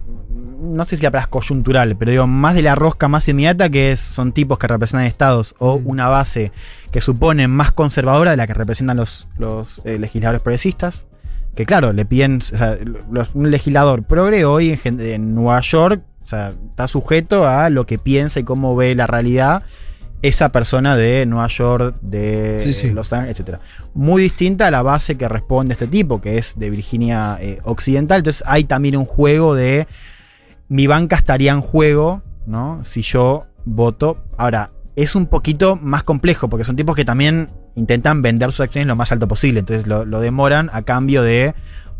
No 0.62 0.86
sé 0.86 0.98
si 0.98 1.02
la 1.02 1.10
palabra 1.10 1.24
es 1.26 1.30
coyuntural, 1.32 1.96
pero 1.98 2.12
digo, 2.12 2.28
más 2.28 2.54
de 2.54 2.62
la 2.62 2.76
rosca 2.76 3.08
más 3.08 3.28
inmediata, 3.28 3.70
que 3.70 3.92
es, 3.92 4.00
son 4.00 4.32
tipos 4.34 4.60
que 4.60 4.68
representan 4.68 5.08
estados 5.08 5.56
o 5.58 5.74
una 5.84 6.08
base 6.10 6.52
que 6.92 7.02
suponen 7.02 7.50
más 7.50 7.72
conservadora 7.72 8.30
de 8.32 8.38
la 8.38 8.46
que 8.46 8.54
representan 8.54 8.98
los, 8.98 9.28
los 9.40 9.82
eh, 9.84 9.98
legisladores 9.98 10.44
progresistas. 10.44 11.08
Que 11.56 11.66
claro, 11.66 11.92
le 11.92 12.06
piden. 12.06 12.38
o 12.38 12.42
sea, 12.44 12.78
los- 13.12 13.34
un 13.34 13.50
legislador 13.50 14.04
progre 14.04 14.46
hoy 14.46 14.80
en, 14.84 15.02
en 15.02 15.34
Nueva 15.34 15.60
York 15.62 16.04
o 16.24 16.28
sea, 16.28 16.54
está 16.70 16.88
sujeto 16.88 17.48
a 17.48 17.70
lo 17.72 17.88
que 17.88 17.98
piensa 17.98 18.40
y 18.40 18.44
cómo 18.44 18.76
ve 18.76 18.94
la 18.94 19.08
realidad 19.08 19.64
esa 20.22 20.50
persona 20.52 20.96
de 20.96 21.26
Nueva 21.26 21.48
York, 21.48 21.96
de 22.02 22.58
Sí, 22.60 22.74
sí. 22.74 22.90
Los 22.92 23.12
Ángeles, 23.14 23.40
etc. 23.40 23.58
Muy 23.94 24.22
distinta 24.22 24.68
a 24.68 24.72
la 24.72 24.82
base 24.84 25.18
que 25.18 25.28
responde 25.28 25.74
este 25.74 25.88
tipo, 25.88 26.22
que 26.22 26.38
es 26.38 26.58
de 26.60 26.70
Virginia 26.70 27.38
eh, 27.42 27.60
Occidental. 27.64 28.20
Entonces 28.20 28.44
hay 28.46 28.64
también 28.66 28.96
un 28.98 29.06
juego 29.06 29.56
de 29.56 29.88
mi 30.70 30.88
banca 30.88 31.16
estaría 31.16 31.52
en 31.52 31.62
juego, 31.62 32.22
¿no? 32.46 32.80
Si 32.86 33.02
yo 33.02 33.46
voto. 33.66 34.24
Ahora, 34.38 34.72
es 34.96 35.16
un 35.16 35.26
poquito 35.26 35.76
más 35.76 36.04
complejo, 36.04 36.50
porque 36.50 36.66
son 36.66 36.76
tipos 36.76 36.96
que 36.96 37.06
también 37.06 37.50
intentan 37.76 38.22
vender 38.22 38.52
sus 38.52 38.62
acciones 38.62 38.88
lo 38.88 38.96
más 38.96 39.12
alto 39.12 39.28
posible. 39.28 39.60
Entonces 39.62 39.88
lo, 39.88 40.06
lo 40.06 40.20
demoran 40.20 40.70
a 40.74 40.84
cambio 40.84 41.24
de 41.24 41.56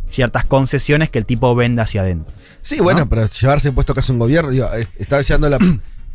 ciertas 0.10 0.46
concesiones 0.46 1.10
que 1.10 1.20
el 1.20 1.26
tipo 1.26 1.56
venda 1.56 1.84
hacia 1.84 2.02
adentro. 2.02 2.32
Sí, 2.62 2.80
bueno, 2.82 3.00
¿No? 3.02 3.10
pero 3.10 3.26
llevarse 3.26 3.72
puesto 3.72 3.94
casi 3.94 4.12
un 4.12 4.20
gobierno, 4.20 4.52
digo, 4.52 4.72
es- 4.74 4.92
está 4.98 5.22
llevando 5.22 5.50
la, 5.50 5.58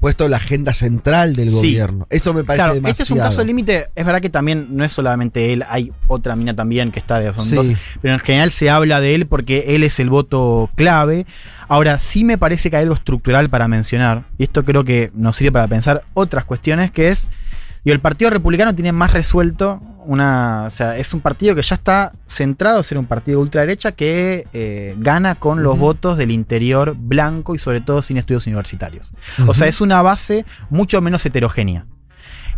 puesto 0.00 0.29
la 0.29 0.37
agenda 0.37 0.73
central 0.75 1.35
del 1.37 1.50
Sí. 1.50 1.57
gobierno. 1.57 2.07
Eso 2.11 2.35
me 2.35 2.45
parece 2.45 2.61
Claro, 2.65 2.75
demasiado. 2.75 2.93
este 2.93 3.03
es 3.05 3.11
un 3.11 3.19
caso 3.19 3.43
límite. 3.45 3.88
Es 3.95 4.05
verdad 4.05 4.21
que 4.21 4.31
también 4.31 4.69
no 4.71 4.85
es 4.85 4.93
solamente 4.93 5.53
él, 5.53 5.65
hay 5.69 5.91
otra 6.07 6.37
mina 6.37 6.55
también 6.55 6.93
que 6.93 6.99
está 6.99 7.19
de 7.19 7.33
son 7.35 7.45
Sí. 7.45 7.55
dos, 7.55 7.67
pero 8.03 8.15
en 8.15 8.21
general 8.21 8.50
se 8.50 8.69
habla 8.71 9.00
de 9.00 9.15
él 9.15 9.26
porque 9.26 9.65
él 9.75 9.83
es 9.85 9.99
el 9.99 10.11
voto 10.11 10.71
clave. 10.75 11.26
Ahora, 11.69 11.99
sí 12.00 12.25
me 12.25 12.38
parece 12.38 12.71
que 12.71 12.76
hay 12.76 12.83
algo 12.83 12.95
estructural 12.95 13.49
para 13.49 13.67
mencionar, 13.69 14.25
y 14.38 14.45
esto 14.45 14.65
creo 14.65 14.85
que 14.85 15.11
nos 15.15 15.37
sirve 15.37 15.53
para 15.53 15.67
pensar 15.67 16.05
otras 16.15 16.45
cuestiones, 16.45 16.91
que 16.91 17.09
es, 17.09 17.26
digo, 17.87 17.95
el 17.95 18.00
Partido 18.00 18.31
Republicano 18.31 18.75
tiene 18.75 18.93
más 18.93 19.12
resuelto 19.14 19.81
una, 20.05 20.64
o 20.66 20.71
sea, 20.71 20.97
es 20.97 21.12
un 21.14 21.21
partido 21.21 21.55
que 21.57 21.62
ya 21.62 21.75
está 21.75 22.12
centrado 22.28 22.78
a 22.78 22.83
ser 22.85 22.97
un 22.99 23.07
partido 23.07 23.38
de 23.38 23.43
ultraderecha 23.43 23.90
que 23.93 24.47
eh, 24.52 24.95
gana 24.99 25.35
con 25.35 25.62
los 25.64 25.76
votos 25.78 26.16
del 26.16 26.31
interior 26.31 26.95
blanco 26.97 27.55
y 27.57 27.59
sobre 27.59 27.81
todo 27.81 28.02
sin 28.02 28.16
estudios 28.16 28.47
universitarios. 28.47 29.11
O 29.49 29.55
sea, 29.55 29.66
es 29.66 29.81
una 29.81 30.02
base 30.02 30.45
mucho 30.71 31.00
menos 31.00 31.25
heterogénea. 31.26 31.87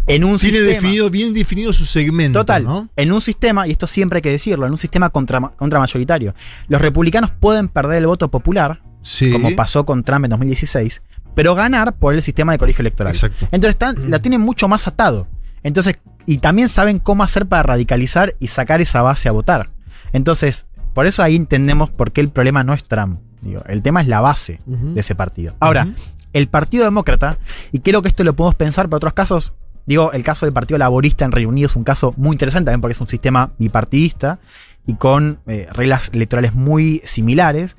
En 0.07 0.25
un 0.25 0.37
Tiene 0.39 0.59
sistema- 0.59 0.75
definido, 0.75 1.11
bien 1.11 1.33
definido 1.35 1.73
su 1.73 1.85
segmento. 1.85 2.39
Total, 2.41 2.65
¿no? 2.65 2.89
en 2.97 3.13
un 3.13 3.21
sistema, 3.21 3.67
y 3.69 3.73
esto 3.73 3.87
siempre 3.87 4.19
hay 4.19 4.23
que 4.23 4.31
decirlo, 4.31 4.65
en 4.67 4.73
un 4.73 4.79
sistema 4.79 5.11
contra, 5.11 5.41
contramayoritario, 5.41 6.35
los 6.69 6.81
republicanos 6.81 7.31
pueden 7.31 7.69
perder 7.69 7.99
el 7.99 8.07
voto 8.07 8.31
popular, 8.31 8.83
Sí. 9.03 9.31
como 9.31 9.55
pasó 9.55 9.87
con 9.87 10.03
Trump 10.05 10.25
en 10.25 10.31
2016, 10.33 11.03
pero 11.35 11.55
ganar 11.55 11.97
por 11.97 12.15
el 12.15 12.23
sistema 12.23 12.53
de 12.53 12.59
colegio 12.59 12.83
electoral. 12.83 13.13
Exacto. 13.13 13.47
Entonces 13.53 13.71
están, 13.71 14.11
la 14.11 14.19
tienen 14.23 14.41
mucho 14.41 14.69
más 14.69 14.87
atado. 14.87 15.29
Entonces, 15.63 15.99
y 16.27 16.39
también 16.39 16.69
saben 16.69 16.99
cómo 16.99 17.23
hacer 17.23 17.47
para 17.47 17.63
radicalizar 17.63 18.35
y 18.39 18.49
sacar 18.49 18.81
esa 18.81 19.03
base 19.03 19.29
a 19.29 19.33
votar. 19.33 19.71
Entonces, 20.13 20.67
por 20.95 21.07
eso 21.07 21.23
ahí 21.23 21.37
entendemos 21.37 21.91
por 21.91 22.13
qué 22.13 22.21
el 22.21 22.29
problema 22.29 22.65
no 22.65 22.75
es 22.75 22.85
Trump. 22.85 23.21
Digo, 23.41 23.63
el 23.67 23.83
tema 23.83 24.01
es 24.01 24.09
la 24.09 24.21
base 24.21 24.61
de 24.67 25.01
ese 25.01 25.15
partido. 25.15 25.55
Ahora, 25.61 25.89
el 26.33 26.49
Partido 26.49 26.85
Demócrata, 26.85 27.39
y 27.73 27.81
creo 27.81 28.03
que 28.03 28.09
esto 28.09 28.25
lo 28.25 28.35
podemos 28.35 28.57
pensar 28.57 28.89
para 28.89 28.97
otros 28.99 29.13
casos, 29.13 29.55
digo, 29.87 30.13
el 30.13 30.23
caso 30.23 30.47
del 30.47 30.53
Partido 30.53 30.79
Laborista 30.79 31.25
en 31.25 31.33
Reino 31.33 31.51
Unido 31.51 31.67
es 31.67 31.77
un 31.77 31.85
caso 31.85 32.13
muy 32.17 32.35
interesante 32.35 32.67
también 32.67 32.81
porque 32.81 32.93
es 32.93 33.01
un 33.01 33.09
sistema 33.09 33.53
bipartidista 33.59 34.39
y 34.87 34.95
con 34.95 35.39
eh, 35.47 35.69
reglas 35.73 36.11
electorales 36.13 36.55
muy 36.55 37.03
similares, 37.05 37.77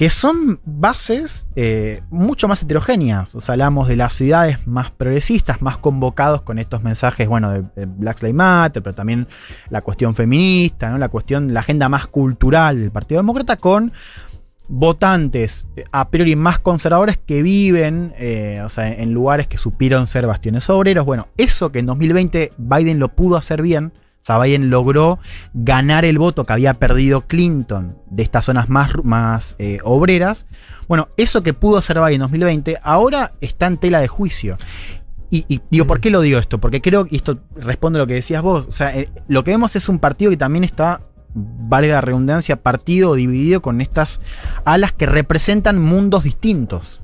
que 0.00 0.08
son 0.08 0.60
bases 0.64 1.46
eh, 1.56 2.00
mucho 2.08 2.48
más 2.48 2.62
heterogéneas. 2.62 3.34
O 3.34 3.42
sea, 3.42 3.52
hablamos 3.52 3.86
de 3.86 3.96
las 3.96 4.14
ciudades 4.14 4.66
más 4.66 4.90
progresistas, 4.90 5.60
más 5.60 5.76
convocados 5.76 6.40
con 6.40 6.58
estos 6.58 6.82
mensajes, 6.82 7.28
bueno, 7.28 7.52
de, 7.52 7.84
Black 7.84 8.22
Lives 8.22 8.34
Matter, 8.34 8.82
pero 8.82 8.94
también 8.94 9.28
la 9.68 9.82
cuestión 9.82 10.14
feminista, 10.14 10.88
¿no? 10.88 10.96
la 10.96 11.10
cuestión, 11.10 11.52
la 11.52 11.60
agenda 11.60 11.90
más 11.90 12.06
cultural 12.06 12.80
del 12.80 12.90
Partido 12.90 13.20
Demócrata 13.20 13.58
con 13.58 13.92
votantes 14.68 15.68
eh, 15.76 15.84
a 15.92 16.08
priori 16.08 16.34
más 16.34 16.60
conservadores 16.60 17.18
que 17.18 17.42
viven 17.42 18.14
eh, 18.16 18.62
o 18.64 18.70
sea, 18.70 18.88
en 18.88 19.12
lugares 19.12 19.48
que 19.48 19.58
supieron 19.58 20.06
ser 20.06 20.26
bastiones 20.26 20.70
obreros. 20.70 21.04
Bueno, 21.04 21.28
eso 21.36 21.72
que 21.72 21.80
en 21.80 21.84
2020 21.84 22.52
Biden 22.56 23.00
lo 23.00 23.10
pudo 23.10 23.36
hacer 23.36 23.60
bien. 23.60 23.92
O 24.22 24.24
sea, 24.24 24.38
Biden 24.38 24.68
logró 24.70 25.18
ganar 25.54 26.04
el 26.04 26.18
voto 26.18 26.44
que 26.44 26.52
había 26.52 26.74
perdido 26.74 27.22
Clinton 27.22 27.96
de 28.10 28.22
estas 28.22 28.44
zonas 28.46 28.68
más, 28.68 28.90
más 29.02 29.56
eh, 29.58 29.78
obreras. 29.82 30.46
Bueno, 30.88 31.08
eso 31.16 31.42
que 31.42 31.54
pudo 31.54 31.78
hacer 31.78 31.98
Biden 31.98 32.14
en 32.14 32.20
2020 32.20 32.78
ahora 32.82 33.32
está 33.40 33.66
en 33.66 33.78
tela 33.78 34.00
de 34.00 34.08
juicio. 34.08 34.58
Y, 35.30 35.46
y 35.48 35.60
digo, 35.70 35.86
¿por 35.86 36.00
qué 36.00 36.10
lo 36.10 36.20
digo 36.20 36.38
esto? 36.38 36.58
Porque 36.58 36.82
creo, 36.82 37.06
y 37.08 37.16
esto 37.16 37.38
responde 37.56 37.98
a 37.98 38.02
lo 38.02 38.06
que 38.06 38.14
decías 38.14 38.42
vos, 38.42 38.66
o 38.66 38.70
sea, 38.72 38.96
eh, 38.96 39.08
lo 39.28 39.44
que 39.44 39.52
vemos 39.52 39.74
es 39.76 39.88
un 39.88 40.00
partido 40.00 40.30
que 40.32 40.36
también 40.36 40.64
está, 40.64 41.02
vale 41.34 41.88
la 41.88 42.00
redundancia, 42.00 42.56
partido 42.56 43.14
dividido 43.14 43.62
con 43.62 43.80
estas 43.80 44.20
alas 44.64 44.92
que 44.92 45.06
representan 45.06 45.80
mundos 45.80 46.24
distintos. 46.24 47.00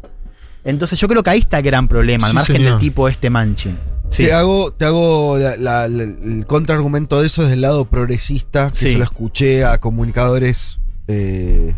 Entonces 0.65 0.99
yo 0.99 1.07
creo 1.07 1.23
que 1.23 1.31
ahí 1.31 1.39
está 1.39 1.59
el 1.59 1.65
gran 1.65 1.87
problema, 1.87 2.27
al 2.27 2.31
Sí, 2.33 2.37
margen 2.37 2.57
señor. 2.57 2.71
del 2.73 2.81
tipo 2.81 3.09
este 3.09 3.31
Manchin. 3.31 3.79
Sí. 4.11 4.25
Te 4.25 4.33
hago, 4.33 4.73
te 4.73 4.85
hago 4.87 5.37
la- 5.39 5.57
la- 5.57 5.89
la- 5.89 6.03
el 6.05 6.45
contraargumento 6.47 7.21
de 7.21 7.27
eso 7.27 7.43
desde 7.43 7.55
el 7.55 7.61
lado 7.61 7.85
progresista, 7.85 8.71
que 8.71 8.77
Sí. 8.79 8.93
se 8.93 8.99
lo 8.99 9.05
escuché 9.05 9.65
a 9.65 9.79
comunicadores 9.79 10.79
eh, 11.09 11.75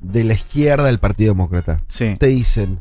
de 0.00 0.24
la 0.24 0.34
izquierda 0.34 0.86
del 0.86 0.98
Partido 0.98 1.32
Demócrata. 1.34 1.82
Sí. 1.86 2.16
Te 2.18 2.26
dicen, 2.26 2.80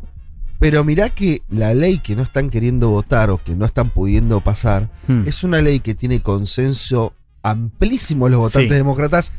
pero 0.59 0.83
mirá 0.83 1.09
que 1.09 1.43
la 1.49 1.73
ley 1.75 1.99
que 1.99 2.15
no 2.15 2.23
están 2.23 2.49
queriendo 2.49 2.89
votar 2.89 3.29
o 3.29 3.37
que 3.37 3.55
no 3.55 3.65
están 3.65 3.89
pudiendo 3.91 4.41
pasar 4.41 4.89
Hmm. 5.07 5.27
es 5.27 5.43
una 5.43 5.61
ley 5.61 5.79
que 5.79 5.93
tiene 5.93 6.19
consenso 6.21 7.13
amplísimo 7.43 8.25
en 8.27 8.31
los 8.31 8.41
votantes 8.41 8.75
demócratas 8.77 9.33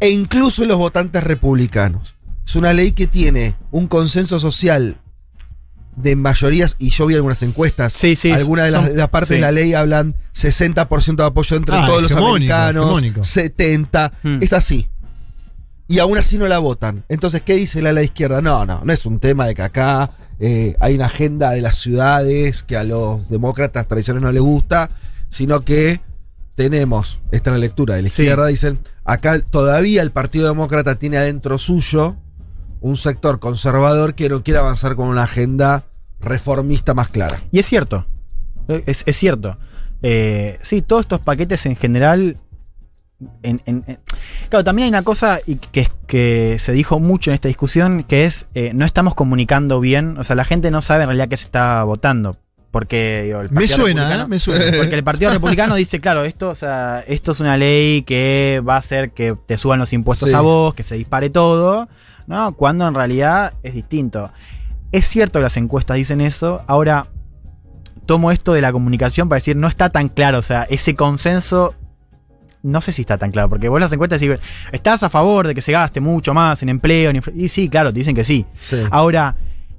e 0.00 0.08
incluso 0.10 0.62
en 0.62 0.68
los 0.68 0.78
votantes 0.78 1.22
republicanos. 1.24 2.14
Es 2.46 2.56
una 2.56 2.72
ley 2.72 2.92
que 2.92 3.06
tiene 3.06 3.54
un 3.70 3.86
consenso 3.88 4.38
social 4.38 4.96
de 5.96 6.16
mayorías, 6.16 6.76
y 6.78 6.90
yo 6.90 7.06
vi 7.06 7.14
algunas 7.16 7.42
encuestas, 7.42 7.92
Sí, 7.92 8.16
sí, 8.16 8.32
algunas 8.32 8.64
de 8.66 8.70
las, 8.72 8.80
son- 8.82 8.90
de 8.92 8.96
las 8.96 9.08
partes 9.10 9.28
sí. 9.28 9.34
de 9.34 9.40
la 9.40 9.52
ley 9.52 9.74
hablan 9.74 10.14
60% 10.34 11.16
de 11.22 11.28
apoyo 11.28 11.56
entre 11.56 11.74
Ah, 11.76 11.86
todos 11.86 12.02
los 12.02 12.12
americanos, 12.12 12.84
hegemónico. 12.86 13.24
70, 13.24 14.12
Hmm. 14.22 14.38
es 14.42 14.52
así. 14.52 14.88
Y 15.88 15.98
aún 15.98 16.16
así 16.16 16.38
no 16.38 16.48
la 16.48 16.58
votan. 16.58 17.04
Entonces, 17.10 17.42
¿qué 17.42 17.54
dice 17.54 17.82
la, 17.82 17.92
la 17.92 18.02
izquierda? 18.02 18.40
No, 18.40 18.64
no, 18.64 18.80
no 18.84 18.92
es 18.92 19.04
un 19.04 19.18
tema 19.20 19.46
de 19.46 19.54
que 19.54 19.62
acá 19.62 20.10
eh, 20.40 20.74
hay 20.80 20.94
una 20.94 21.06
agenda 21.06 21.50
de 21.50 21.60
las 21.60 21.76
ciudades 21.76 22.62
que 22.62 22.76
a 22.76 22.84
los 22.84 23.28
demócratas 23.28 23.86
tradicionales 23.86 24.22
no 24.24 24.32
les 24.32 24.42
gusta, 24.42 24.90
sino 25.28 25.60
que 25.60 26.00
tenemos, 26.54 27.20
esta 27.30 27.50
es 27.50 27.54
la 27.54 27.58
lectura 27.60 27.94
de 27.96 28.02
la 28.02 28.08
Sí. 28.08 28.22
izquierda, 28.22 28.46
dicen, 28.46 28.78
acá 29.04 29.38
todavía 29.40 30.02
el 30.02 30.10
Partido 30.12 30.48
Demócrata 30.48 30.94
tiene 30.96 31.18
adentro 31.18 31.58
suyo 31.58 32.16
un 32.82 32.96
sector 32.96 33.40
conservador 33.40 34.14
que 34.14 34.28
no 34.28 34.42
quiere 34.42 34.58
avanzar 34.60 34.94
con 34.96 35.08
una 35.08 35.22
agenda 35.22 35.84
reformista 36.20 36.94
más 36.94 37.08
clara. 37.08 37.40
Y 37.50 37.58
es 37.58 37.66
cierto. 37.66 38.06
Es, 38.68 39.02
es 39.06 39.16
cierto. 39.16 39.56
Eh, 40.02 40.58
sí, 40.62 40.82
todos 40.82 41.00
estos 41.02 41.20
paquetes 41.20 41.64
en 41.66 41.76
general. 41.76 42.36
en- 43.44 43.62
en- 43.66 43.84
en- 43.86 43.98
Claro, 44.48 44.64
también 44.64 44.84
hay 44.86 44.88
una 44.90 45.02
cosa 45.04 45.38
y 45.46 45.54
que, 45.56 45.88
que 46.08 46.56
se 46.58 46.72
dijo 46.72 46.98
mucho 46.98 47.30
en 47.30 47.34
esta 47.34 47.46
discusión, 47.48 48.02
que 48.02 48.24
es 48.24 48.46
eh, 48.54 48.72
no 48.74 48.84
estamos 48.84 49.14
comunicando 49.14 49.78
bien, 49.80 50.18
o 50.18 50.24
sea, 50.24 50.34
la 50.34 50.44
gente 50.44 50.70
no 50.72 50.82
sabe 50.82 51.04
en 51.04 51.08
realidad 51.10 51.28
qué 51.28 51.36
se 51.36 51.44
está 51.44 51.84
votando. 51.84 52.36
Porque 52.72 53.22
digo, 53.26 53.40
el 53.42 53.50
Me 53.50 53.56
Partido 53.60 53.76
suena, 53.76 54.02
Republicano- 54.02 54.24
¿eh? 54.24 54.28
Me 54.28 54.38
suena. 54.38 54.64
Porque 54.78 54.94
el 54.94 55.04
Partido 55.04 55.30
Republicano 55.30 55.74
dice, 55.76 56.00
claro, 56.00 56.24
esto, 56.24 56.48
o 56.48 56.54
sea, 56.54 57.04
esto 57.06 57.32
es 57.32 57.40
una 57.40 57.56
ley 57.56 58.02
que 58.02 58.60
va 58.66 58.74
a 58.74 58.78
hacer 58.78 59.10
que 59.12 59.36
te 59.46 59.56
suban 59.58 59.78
los 59.78 59.92
impuestos 59.92 60.30
Sí. 60.30 60.34
a 60.34 60.40
vos, 60.40 60.74
que 60.74 60.82
se 60.82 60.94
dispare 60.96 61.28
todo, 61.30 61.88
¿no? 62.26 62.54
Cuando 62.54 62.86
en 62.86 62.94
realidad 62.94 63.54
es 63.62 63.74
distinto. 63.74 64.30
Es 64.90 65.06
cierto 65.06 65.38
que 65.38 65.44
las 65.44 65.56
encuestas 65.56 65.96
dicen 65.96 66.20
eso. 66.20 66.62
Ahora, 66.66 67.06
tomo 68.06 68.30
esto 68.30 68.52
de 68.52 68.60
la 68.60 68.72
comunicación 68.72 69.28
para 69.28 69.38
decir, 69.38 69.56
no 69.56 69.68
está 69.68 69.90
tan 69.90 70.08
claro. 70.08 70.38
O 70.38 70.42
sea, 70.42 70.64
ese 70.64 70.94
consenso. 70.94 71.74
No 72.62 72.80
sé 72.80 72.92
si 72.92 73.00
está 73.02 73.18
tan 73.18 73.32
claro, 73.32 73.48
porque 73.48 73.68
vos 73.68 73.80
las 73.80 73.92
encuestas 73.92 74.20
decís, 74.20 74.38
¿estás 74.70 75.02
a 75.02 75.08
favor 75.08 75.48
de 75.48 75.54
que 75.54 75.60
se 75.60 75.72
gaste 75.72 76.00
mucho 76.00 76.32
más 76.32 76.62
en 76.62 76.68
empleo? 76.68 77.10
en 77.10 77.16
infra-?" 77.16 77.32
Y 77.34 77.48
sí, 77.48 77.68
claro, 77.68 77.92
te 77.92 77.98
dicen 77.98 78.14
que 78.14 78.22
sí. 78.22 78.46
Sí. 78.60 78.84
Ahora, 78.90 79.34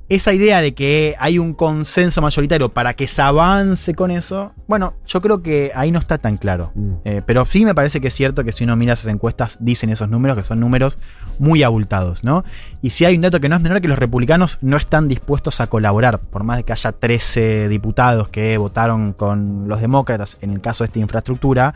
esa 0.09 0.33
idea 0.33 0.61
de 0.61 0.73
que 0.73 1.15
hay 1.17 1.39
un 1.39 1.53
consenso 1.53 2.21
mayoritario 2.21 2.69
para 2.69 2.93
que 2.93 3.07
se 3.07 3.21
avance 3.21 3.95
con 3.95 4.11
eso, 4.11 4.51
bueno, 4.67 4.93
yo 5.07 5.21
creo 5.21 5.41
que 5.41 5.71
ahí 5.75 5.91
no 5.91 5.99
está 5.99 6.17
tan 6.17 6.37
claro. 6.37 6.71
Mm. 6.75 6.93
Eh, 7.05 7.21
pero 7.25 7.45
sí 7.45 7.63
me 7.65 7.73
parece 7.73 8.01
que 8.01 8.09
es 8.09 8.13
cierto 8.13 8.43
que 8.43 8.51
si 8.51 8.63
uno 8.65 8.75
mira 8.75 8.93
esas 8.93 9.07
encuestas, 9.07 9.57
dicen 9.59 9.89
esos 9.89 10.09
números, 10.09 10.37
que 10.37 10.43
son 10.43 10.59
números 10.59 10.99
muy 11.39 11.63
abultados, 11.63 12.23
¿no? 12.23 12.43
Y 12.81 12.89
si 12.89 13.05
hay 13.05 13.15
un 13.15 13.21
dato 13.21 13.39
que 13.39 13.49
no 13.49 13.55
es 13.55 13.61
menor, 13.61 13.81
que 13.81 13.87
los 13.87 13.97
republicanos 13.97 14.57
no 14.61 14.77
están 14.77 15.07
dispuestos 15.07 15.61
a 15.61 15.67
colaborar, 15.67 16.19
por 16.19 16.43
más 16.43 16.57
de 16.57 16.63
que 16.63 16.73
haya 16.73 16.91
13 16.91 17.69
diputados 17.69 18.27
que 18.27 18.57
votaron 18.57 19.13
con 19.13 19.67
los 19.67 19.79
demócratas 19.79 20.37
en 20.41 20.51
el 20.51 20.61
caso 20.61 20.83
de 20.83 20.87
esta 20.87 20.99
infraestructura. 20.99 21.73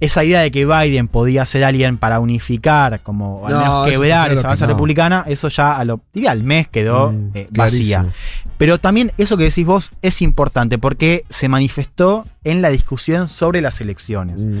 Esa 0.00 0.24
idea 0.24 0.40
de 0.40 0.50
que 0.50 0.66
Biden 0.66 1.08
podía 1.08 1.46
ser 1.46 1.64
alguien 1.64 1.98
para 1.98 2.20
unificar, 2.20 3.00
como 3.00 3.46
al 3.46 3.52
No, 3.54 3.58
menos 3.60 3.90
quebrar 3.90 4.24
claro 4.26 4.32
esa 4.32 4.42
que 4.42 4.46
base 4.48 4.64
no. 4.64 4.72
republicana, 4.72 5.24
eso 5.26 5.48
ya 5.48 5.76
a 5.76 5.84
lo, 5.84 6.00
diría 6.12 6.32
al 6.32 6.42
mes 6.42 6.68
quedó 6.68 7.12
Mm, 7.12 7.30
eh, 7.34 7.48
vacía. 7.50 8.06
Pero 8.58 8.78
también 8.78 9.12
eso 9.18 9.36
que 9.36 9.44
decís 9.44 9.64
vos 9.64 9.90
es 10.02 10.20
importante 10.22 10.78
porque 10.78 11.24
se 11.30 11.48
manifestó 11.48 12.26
en 12.44 12.60
la 12.60 12.70
discusión 12.70 13.28
sobre 13.28 13.60
las 13.60 13.80
elecciones. 13.80 14.44
Mm. 14.44 14.58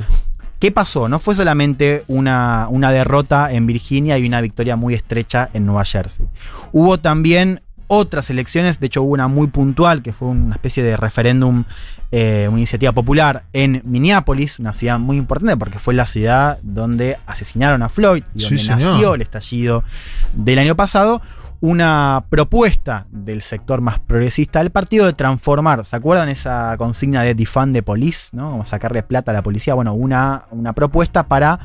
¿Qué 0.60 0.70
pasó? 0.70 1.08
No 1.10 1.18
fue 1.18 1.34
solamente 1.34 2.04
una, 2.08 2.68
una 2.70 2.90
derrota 2.90 3.52
en 3.52 3.66
Virginia 3.66 4.16
y 4.16 4.26
una 4.26 4.40
victoria 4.40 4.76
muy 4.76 4.94
estrecha 4.94 5.50
en 5.52 5.66
Nueva 5.66 5.84
Jersey. 5.84 6.26
Hubo 6.72 6.98
también 6.98 7.60
otras 7.86 8.30
elecciones, 8.30 8.80
de 8.80 8.86
hecho 8.86 9.02
hubo 9.02 9.12
una 9.12 9.28
muy 9.28 9.46
puntual, 9.48 10.02
que 10.02 10.12
fue 10.12 10.28
una 10.28 10.54
especie 10.54 10.82
de 10.82 10.96
referéndum, 10.96 11.64
eh, 12.10 12.46
una 12.48 12.58
iniciativa 12.58 12.92
popular 12.92 13.44
en 13.52 13.82
Minneapolis, 13.84 14.58
una 14.58 14.72
ciudad 14.72 14.98
muy 14.98 15.16
importante 15.16 15.56
porque 15.56 15.78
fue 15.78 15.94
la 15.94 16.06
ciudad 16.06 16.58
donde 16.62 17.18
asesinaron 17.26 17.82
a 17.82 17.88
Floyd 17.88 18.22
y 18.34 18.42
donde 18.42 18.64
nació 18.64 19.14
el 19.14 19.22
estallido 19.22 19.84
del 20.32 20.58
año 20.58 20.76
pasado. 20.76 21.20
Una 21.60 22.24
propuesta 22.28 23.06
del 23.10 23.40
sector 23.40 23.80
más 23.80 23.98
progresista 23.98 24.58
del 24.58 24.70
partido 24.70 25.06
de 25.06 25.14
transformar, 25.14 25.86
¿se 25.86 25.96
acuerdan 25.96 26.28
esa 26.28 26.76
consigna 26.76 27.22
de 27.22 27.34
defund 27.34 27.72
the 27.74 27.82
police? 27.82 28.36
¿no? 28.36 28.50
Como 28.50 28.66
sacarle 28.66 29.02
plata 29.02 29.30
a 29.30 29.34
la 29.34 29.42
policía. 29.42 29.72
Bueno, 29.72 29.94
una, 29.94 30.44
una 30.50 30.74
propuesta 30.74 31.26
para 31.26 31.60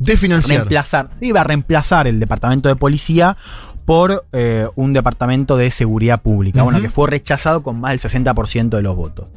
De 0.00 0.16
financiar. 0.16 0.58
reemplazar, 0.58 1.10
iba 1.20 1.42
a 1.42 1.44
reemplazar 1.44 2.08
el 2.08 2.18
departamento 2.18 2.68
de 2.68 2.74
policía 2.74 3.36
por 3.88 4.26
eh, 4.32 4.68
un 4.76 4.92
departamento 4.92 5.56
de 5.56 5.70
seguridad 5.70 6.20
pública, 6.20 6.62
bueno, 6.62 6.78
que 6.82 6.90
fue 6.90 7.08
rechazado 7.08 7.62
con 7.62 7.80
más 7.80 7.92
del 7.92 8.00
60% 8.00 8.68
de 8.68 8.82
los 8.82 8.94
votos. 8.94 9.28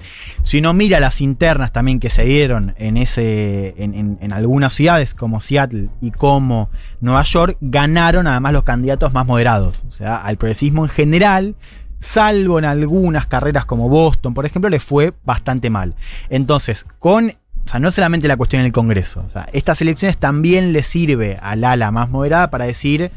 Si 0.43 0.59
uno 0.59 0.73
mira 0.73 0.99
las 0.99 1.21
internas 1.21 1.71
también 1.71 2.01
que 2.01 2.09
se 2.09 2.25
dieron 2.25 2.75
en, 2.77 2.97
ese, 2.97 3.73
en, 3.77 3.93
en- 3.95 4.17
en 4.19 4.33
algunas 4.33 4.73
ciudades 4.73 5.13
como 5.13 5.39
Seattle 5.39 5.87
y 6.01 6.11
como 6.11 6.69
Nueva 6.99 7.23
York, 7.23 7.55
ganaron 7.61 8.27
además 8.27 8.51
los 8.51 8.63
candidatos 8.65 9.13
más 9.13 9.25
moderados. 9.25 9.83
O 9.87 9.91
sea, 9.93 10.17
al 10.17 10.35
progresismo 10.35 10.83
en 10.83 10.89
general, 10.91 11.55
salvo 12.01 12.59
en 12.59 12.65
algunas 12.65 13.27
carreras 13.27 13.63
como 13.63 13.87
Boston, 13.87 14.33
por 14.33 14.45
ejemplo, 14.45 14.69
le 14.69 14.81
fue 14.81 15.13
bastante 15.23 15.69
mal. 15.69 15.95
Entonces, 16.29 16.85
con 16.99 17.29
o 17.65 17.69
sea, 17.69 17.79
no 17.79 17.89
solamente 17.91 18.27
la 18.27 18.35
cuestión 18.35 18.63
del 18.63 18.73
Congreso. 18.73 19.23
O 19.25 19.29
sea, 19.29 19.47
estas 19.53 19.79
elecciones 19.81 20.17
también 20.17 20.73
le 20.73 20.83
sirve 20.83 21.37
al 21.41 21.63
ala 21.63 21.89
más 21.91 22.09
moderada 22.09 22.49
para 22.49 22.65
decir, 22.65 23.11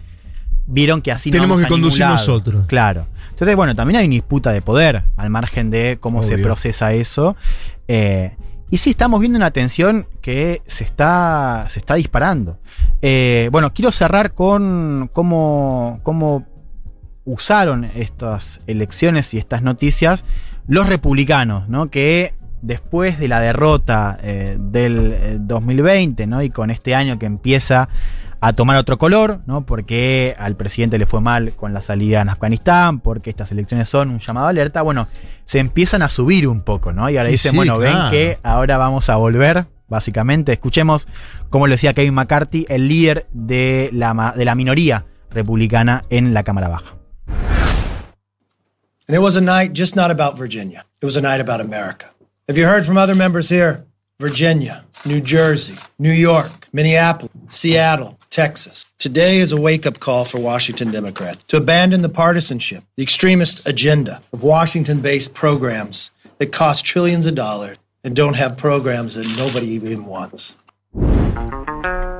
vieron 0.66 1.02
que 1.02 1.12
así 1.12 1.30
Tenemos 1.30 1.60
que 1.60 1.68
conducir 1.68 2.00
lado". 2.00 2.14
nosotros. 2.14 2.66
Claro. 2.66 3.06
Entonces, 3.30 3.56
bueno, 3.56 3.74
también 3.74 3.98
hay 3.98 4.06
una 4.06 4.12
disputa 4.12 4.52
de 4.52 4.62
poder 4.62 5.04
al 5.16 5.30
margen 5.30 5.70
de 5.70 5.98
cómo 6.00 6.22
se 6.22 6.38
procesa 6.38 6.92
eso. 6.92 7.36
Eh, 7.88 8.36
y 8.70 8.78
sí, 8.78 8.90
estamos 8.90 9.20
viendo 9.20 9.36
una 9.36 9.50
tensión 9.50 10.06
que 10.20 10.62
se 10.66 10.84
está, 10.84 11.66
se 11.68 11.78
está 11.78 11.94
disparando. 11.94 12.58
Eh, 13.02 13.48
bueno, 13.52 13.72
quiero 13.72 13.92
cerrar 13.92 14.34
con 14.34 15.10
cómo, 15.12 16.00
cómo 16.02 16.46
usaron 17.24 17.84
estas 17.84 18.60
elecciones 18.66 19.32
y 19.34 19.38
estas 19.38 19.62
noticias 19.62 20.24
los 20.66 20.88
republicanos, 20.88 21.68
¿no? 21.68 21.90
Que 21.90 22.34
después 22.62 23.18
de 23.18 23.28
la 23.28 23.40
derrota 23.40 24.18
eh, 24.22 24.56
del 24.58 25.12
eh, 25.12 25.36
2020, 25.38 26.26
¿no? 26.26 26.42
Y 26.42 26.50
con 26.50 26.70
este 26.70 26.94
año 26.94 27.18
que 27.18 27.26
empieza 27.26 27.88
a 28.46 28.52
tomar 28.52 28.76
otro 28.76 28.98
color, 28.98 29.40
¿no? 29.46 29.64
Porque 29.64 30.34
al 30.38 30.54
presidente 30.54 30.98
le 30.98 31.06
fue 31.06 31.22
mal 31.22 31.54
con 31.54 31.72
la 31.72 31.80
salida 31.80 32.20
en 32.20 32.28
Afganistán, 32.28 33.00
porque 33.00 33.30
estas 33.30 33.50
elecciones 33.52 33.88
son 33.88 34.10
un 34.10 34.18
llamado 34.18 34.46
a 34.46 34.50
alerta, 34.50 34.82
bueno, 34.82 35.08
se 35.46 35.60
empiezan 35.60 36.02
a 36.02 36.10
subir 36.10 36.46
un 36.46 36.60
poco, 36.60 36.92
¿no? 36.92 37.08
Y 37.08 37.16
ahora 37.16 37.30
dicen, 37.30 37.52
sí, 37.52 37.56
bueno, 37.56 37.78
ven 37.78 37.96
que 38.10 38.38
ahora 38.42 38.76
vamos 38.76 39.08
a 39.08 39.16
volver, 39.16 39.64
básicamente. 39.88 40.52
Escuchemos, 40.52 41.08
como 41.48 41.66
lo 41.66 41.72
decía 41.72 41.94
Kevin 41.94 42.12
McCarthy, 42.12 42.66
el 42.68 42.86
líder 42.86 43.26
de 43.32 43.88
la, 43.94 44.12
ma- 44.12 44.32
de 44.32 44.44
la 44.44 44.54
minoría 44.54 45.06
republicana 45.30 46.02
en 46.10 46.34
la 46.34 46.42
Cámara 46.42 46.68
Baja. 46.68 46.94
And 49.06 49.14
it 49.16 49.20
was 49.20 49.36
a 49.36 49.40
night 49.40 49.72
just 49.74 49.96
not 49.96 50.10
about 50.10 50.38
Virginia. 50.38 50.84
It 51.00 51.06
was 51.06 51.16
a 51.16 51.20
night 51.22 51.40
about 51.40 51.60
America. 51.62 52.06
Have 52.48 52.58
you 52.58 52.66
heard 52.66 52.84
from 52.84 52.98
other 52.98 53.14
members 53.14 53.48
here? 53.50 53.84
Virginia, 54.20 54.84
New 55.04 55.20
Jersey, 55.20 55.74
New 55.98 56.12
York, 56.12 56.68
Minneapolis, 56.72 57.32
Seattle, 57.48 58.16
Texas. 58.38 58.84
Today 58.98 59.38
is 59.38 59.52
a 59.52 59.56
wake 59.56 59.86
up 59.86 60.00
call 60.00 60.24
for 60.24 60.40
Washington 60.40 60.90
Democrats 60.90 61.44
to 61.46 61.56
abandon 61.56 62.02
the 62.02 62.08
partisanship, 62.08 62.82
the 62.96 63.02
extremist 63.04 63.62
agenda 63.64 64.22
of 64.32 64.42
Washington 64.42 65.00
based 65.00 65.32
programs 65.34 66.10
that 66.40 66.50
cost 66.50 66.84
trillions 66.84 67.28
of 67.28 67.36
dollars 67.36 67.78
and 68.02 68.16
don't 68.16 68.34
have 68.36 68.56
programs 68.56 69.14
that 69.14 69.24
nobody 69.38 69.68
even 69.68 70.04
wants. 70.06 70.56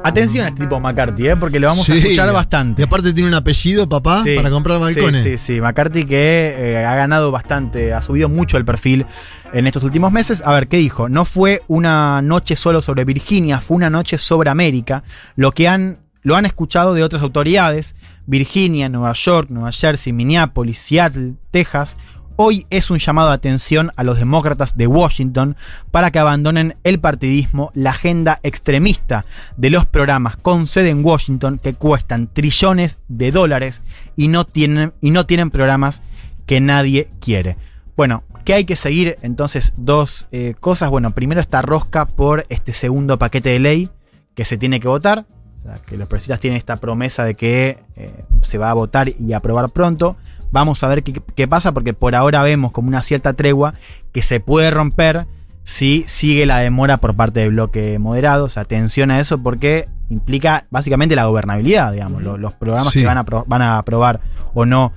Atención 0.05 0.47
al 0.47 0.55
tipo 0.55 0.79
McCarthy, 0.79 1.29
¿eh? 1.29 1.37
porque 1.37 1.59
lo 1.59 1.67
vamos 1.67 1.89
a 1.89 1.93
Sí. 1.93 1.99
escuchar 1.99 2.29
Y 2.29 2.33
bastante. 2.33 2.83
aparte 2.85 3.13
tiene 3.13 3.27
un 3.31 3.35
apellido, 3.35 3.89
papá, 3.89 4.23
Sí, 4.23 4.37
para 4.37 4.51
comprar 4.51 4.79
balcones. 4.79 5.25
Sí, 5.25 5.37
sí, 5.39 5.55
sí. 5.55 5.61
McCarthy 5.61 6.05
que 6.05 6.55
eh, 6.57 6.85
ha 6.85 6.95
ganado 6.95 7.33
bastante, 7.33 7.93
ha 7.93 8.03
subido 8.03 8.29
mucho 8.29 8.57
el 8.57 8.65
perfil 8.65 9.05
en 9.53 9.67
estos 9.67 9.83
últimos 9.83 10.13
meses. 10.13 10.43
A 10.47 10.53
ver, 10.53 10.69
¿qué 10.69 10.77
dijo? 10.77 11.09
No 11.09 11.25
fue 11.25 11.63
una 11.67 12.23
noche 12.23 12.55
solo 12.55 12.83
sobre 12.83 13.05
Virginia, 13.05 13.61
fue 13.61 13.79
una 13.79 13.91
noche 13.91 14.17
sobre 14.19 14.51
América. 14.51 15.03
Lo 15.37 15.51
que 15.53 15.67
han, 15.69 16.04
lo 16.25 16.35
han 16.35 16.47
escuchado 16.47 16.95
de 16.95 17.05
otras 17.05 17.23
autoridades. 17.23 17.95
Virginia, 18.27 18.89
Nueva 18.89 19.13
York, 19.13 19.51
Nueva 19.51 19.71
Jersey, 19.71 20.13
Minneapolis, 20.13 20.79
Seattle, 20.79 21.35
Texas. 21.53 21.97
Hoy 22.37 22.67
es 22.71 22.91
un 22.91 22.99
llamado 22.99 23.29
de 23.29 23.35
atención 23.35 23.93
a 23.95 24.03
los 24.03 24.17
demócratas 24.17 24.77
de 24.77 24.89
Washington 24.89 25.57
para 25.93 26.11
que 26.11 26.19
abandonen 26.19 26.77
el 26.83 26.99
partidismo, 26.99 27.71
la 27.75 27.91
agenda 27.91 28.41
extremista 28.43 29.25
de 29.57 29.71
los 29.71 29.87
programas 29.87 30.37
con 30.37 30.67
sede 30.67 30.89
en 30.89 31.05
Washington 31.05 31.61
que 31.63 31.75
cuestan 31.75 32.27
trillones 32.33 32.99
de 33.07 33.31
dólares 33.31 33.83
y 34.17 34.27
no 34.29 34.45
tienen, 34.45 34.95
y 35.01 35.13
no 35.13 35.27
tienen 35.27 35.51
programas 35.51 36.03
que 36.47 36.61
nadie 36.61 37.11
quiere. 37.21 37.57
Bueno, 37.97 38.25
¿qué 38.45 38.55
hay 38.55 38.65
que 38.65 38.77
seguir? 38.77 39.19
Entonces, 39.23 39.73
dos 39.77 40.27
eh, 40.33 40.55
cosas. 40.59 40.91
Bueno, 40.91 41.13
primero 41.13 41.41
esta 41.41 41.63
rosca 41.63 42.07
por 42.07 42.47
este 42.49 42.75
segundo 42.75 43.19
paquete 43.19 43.51
de 43.51 43.61
ley 43.61 43.91
que 44.35 44.45
se 44.45 44.57
tiene 44.57 44.81
que 44.81 44.89
votar. 44.89 45.27
Sea, 45.65 45.79
que 45.87 45.97
los 45.97 46.07
progresistas 46.09 46.41
tienen 46.41 46.59
esta 46.59 46.77
promesa 46.77 47.25
de 47.25 47.35
que 47.35 47.79
eh, 47.97 48.25
se 48.43 48.59
va 48.59 48.71
a 48.71 48.75
votar 48.75 49.09
y 49.09 49.33
aprobar 49.33 49.71
pronto. 49.71 50.17
Vamos 50.53 50.83
a 50.85 50.89
ver 50.89 51.03
qué, 51.03 51.21
qué 51.35 51.49
pasa, 51.49 51.73
porque 51.73 51.95
por 51.95 52.15
ahora 52.15 52.43
vemos 52.43 52.71
como 52.71 52.89
una 52.89 53.03
cierta 53.03 53.33
tregua 53.33 53.75
que 54.13 54.23
se 54.23 54.41
puede 54.41 54.71
romper 54.71 55.27
si 55.65 56.05
sigue 56.07 56.45
la 56.47 56.59
demora 56.59 56.99
por 56.99 57.17
parte 57.17 57.41
del 57.41 57.51
bloque 57.51 57.99
moderado. 57.99 58.45
O 58.45 58.49
sea, 58.51 58.63
atención 58.65 59.11
a 59.11 59.19
eso 59.21 59.39
porque 59.43 59.89
implica 60.11 60.67
básicamente 60.71 61.17
la 61.17 61.25
gobernabilidad, 61.25 61.93
digamos, 61.93 62.23
lo- 62.23 62.37
los, 62.37 62.53
programas 62.55 62.93
Sí. 62.93 63.01
que 63.01 63.07
van 63.07 63.17
a, 63.19 63.23
van 63.23 63.63
a 63.63 63.79
aprobar 63.79 64.21
o 64.53 64.67
no 64.67 64.93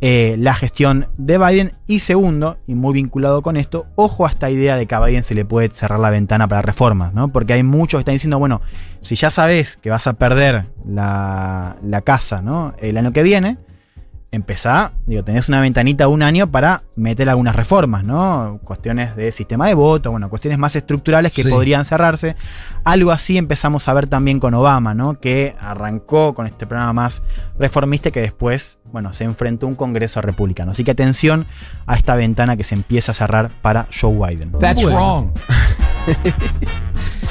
eh, 0.00 0.36
la 0.38 0.54
gestión 0.54 1.08
de 1.18 1.38
Biden. 1.38 1.72
Y 1.86 2.00
segundo, 2.00 2.58
y 2.66 2.74
muy 2.74 2.94
vinculado 2.94 3.42
con 3.42 3.56
esto, 3.56 3.86
ojo 3.96 4.26
a 4.26 4.30
esta 4.30 4.50
idea 4.50 4.76
de 4.76 4.86
que 4.86 4.94
a 4.94 5.00
Biden 5.00 5.22
se 5.22 5.34
le 5.34 5.44
puede 5.44 5.70
cerrar 5.70 6.00
la 6.00 6.10
ventana 6.10 6.48
para 6.48 6.62
reformas, 6.62 7.12
¿no? 7.12 7.28
Porque 7.28 7.52
hay 7.52 7.62
muchos 7.62 7.98
que 7.98 8.02
están 8.02 8.14
diciendo, 8.14 8.38
bueno, 8.38 8.60
si 9.00 9.14
ya 9.14 9.30
sabes 9.30 9.76
que 9.76 9.90
vas 9.90 10.06
a 10.06 10.14
perder 10.14 10.66
la, 10.86 11.76
la 11.82 12.00
casa, 12.02 12.42
¿no? 12.42 12.74
El 12.78 12.96
año 12.96 13.12
que 13.12 13.22
viene, 13.22 13.58
empezá, 14.32 14.92
digo, 15.06 15.24
tenés 15.24 15.48
una 15.48 15.60
ventanita 15.60 16.04
de 16.04 16.10
un 16.10 16.22
año 16.22 16.46
para 16.50 16.84
meter 16.94 17.28
algunas 17.28 17.56
reformas, 17.56 18.04
¿no? 18.04 18.60
Cuestiones 18.64 19.16
de 19.16 19.32
sistema 19.32 19.66
de 19.66 19.74
voto, 19.74 20.12
bueno, 20.12 20.30
cuestiones 20.30 20.58
más 20.58 20.76
estructurales 20.76 21.32
que 21.32 21.42
Sí. 21.42 21.48
podrían 21.50 21.84
cerrarse. 21.84 22.36
Algo 22.84 23.10
así 23.10 23.36
empezamos 23.38 23.88
a 23.88 23.92
ver 23.94 24.06
también 24.06 24.38
con 24.38 24.54
Obama, 24.54 24.94
¿no? 24.94 25.18
Que 25.18 25.56
arrancó 25.60 26.34
con 26.34 26.46
este 26.46 26.66
programa 26.66 26.92
más 26.92 27.22
reformista 27.58 28.10
y 28.10 28.12
que 28.12 28.20
después, 28.20 28.78
bueno, 28.92 29.12
se 29.12 29.24
enfrentó 29.24 29.66
a 29.66 29.68
un 29.68 29.74
Congreso 29.74 30.20
republicano. 30.20 30.70
Así 30.72 30.84
que 30.84 30.92
atención 30.92 31.46
a 31.86 31.96
esta 31.96 32.14
ventana 32.14 32.56
que 32.56 32.62
se 32.64 32.76
empieza 32.76 33.10
a 33.10 33.14
cerrar 33.14 33.50
para 33.62 33.86
Joe 33.98 34.14
Biden. 34.14 34.52
That's 34.60 34.82
Bueno. 34.84 34.96
wrong. 34.98 35.30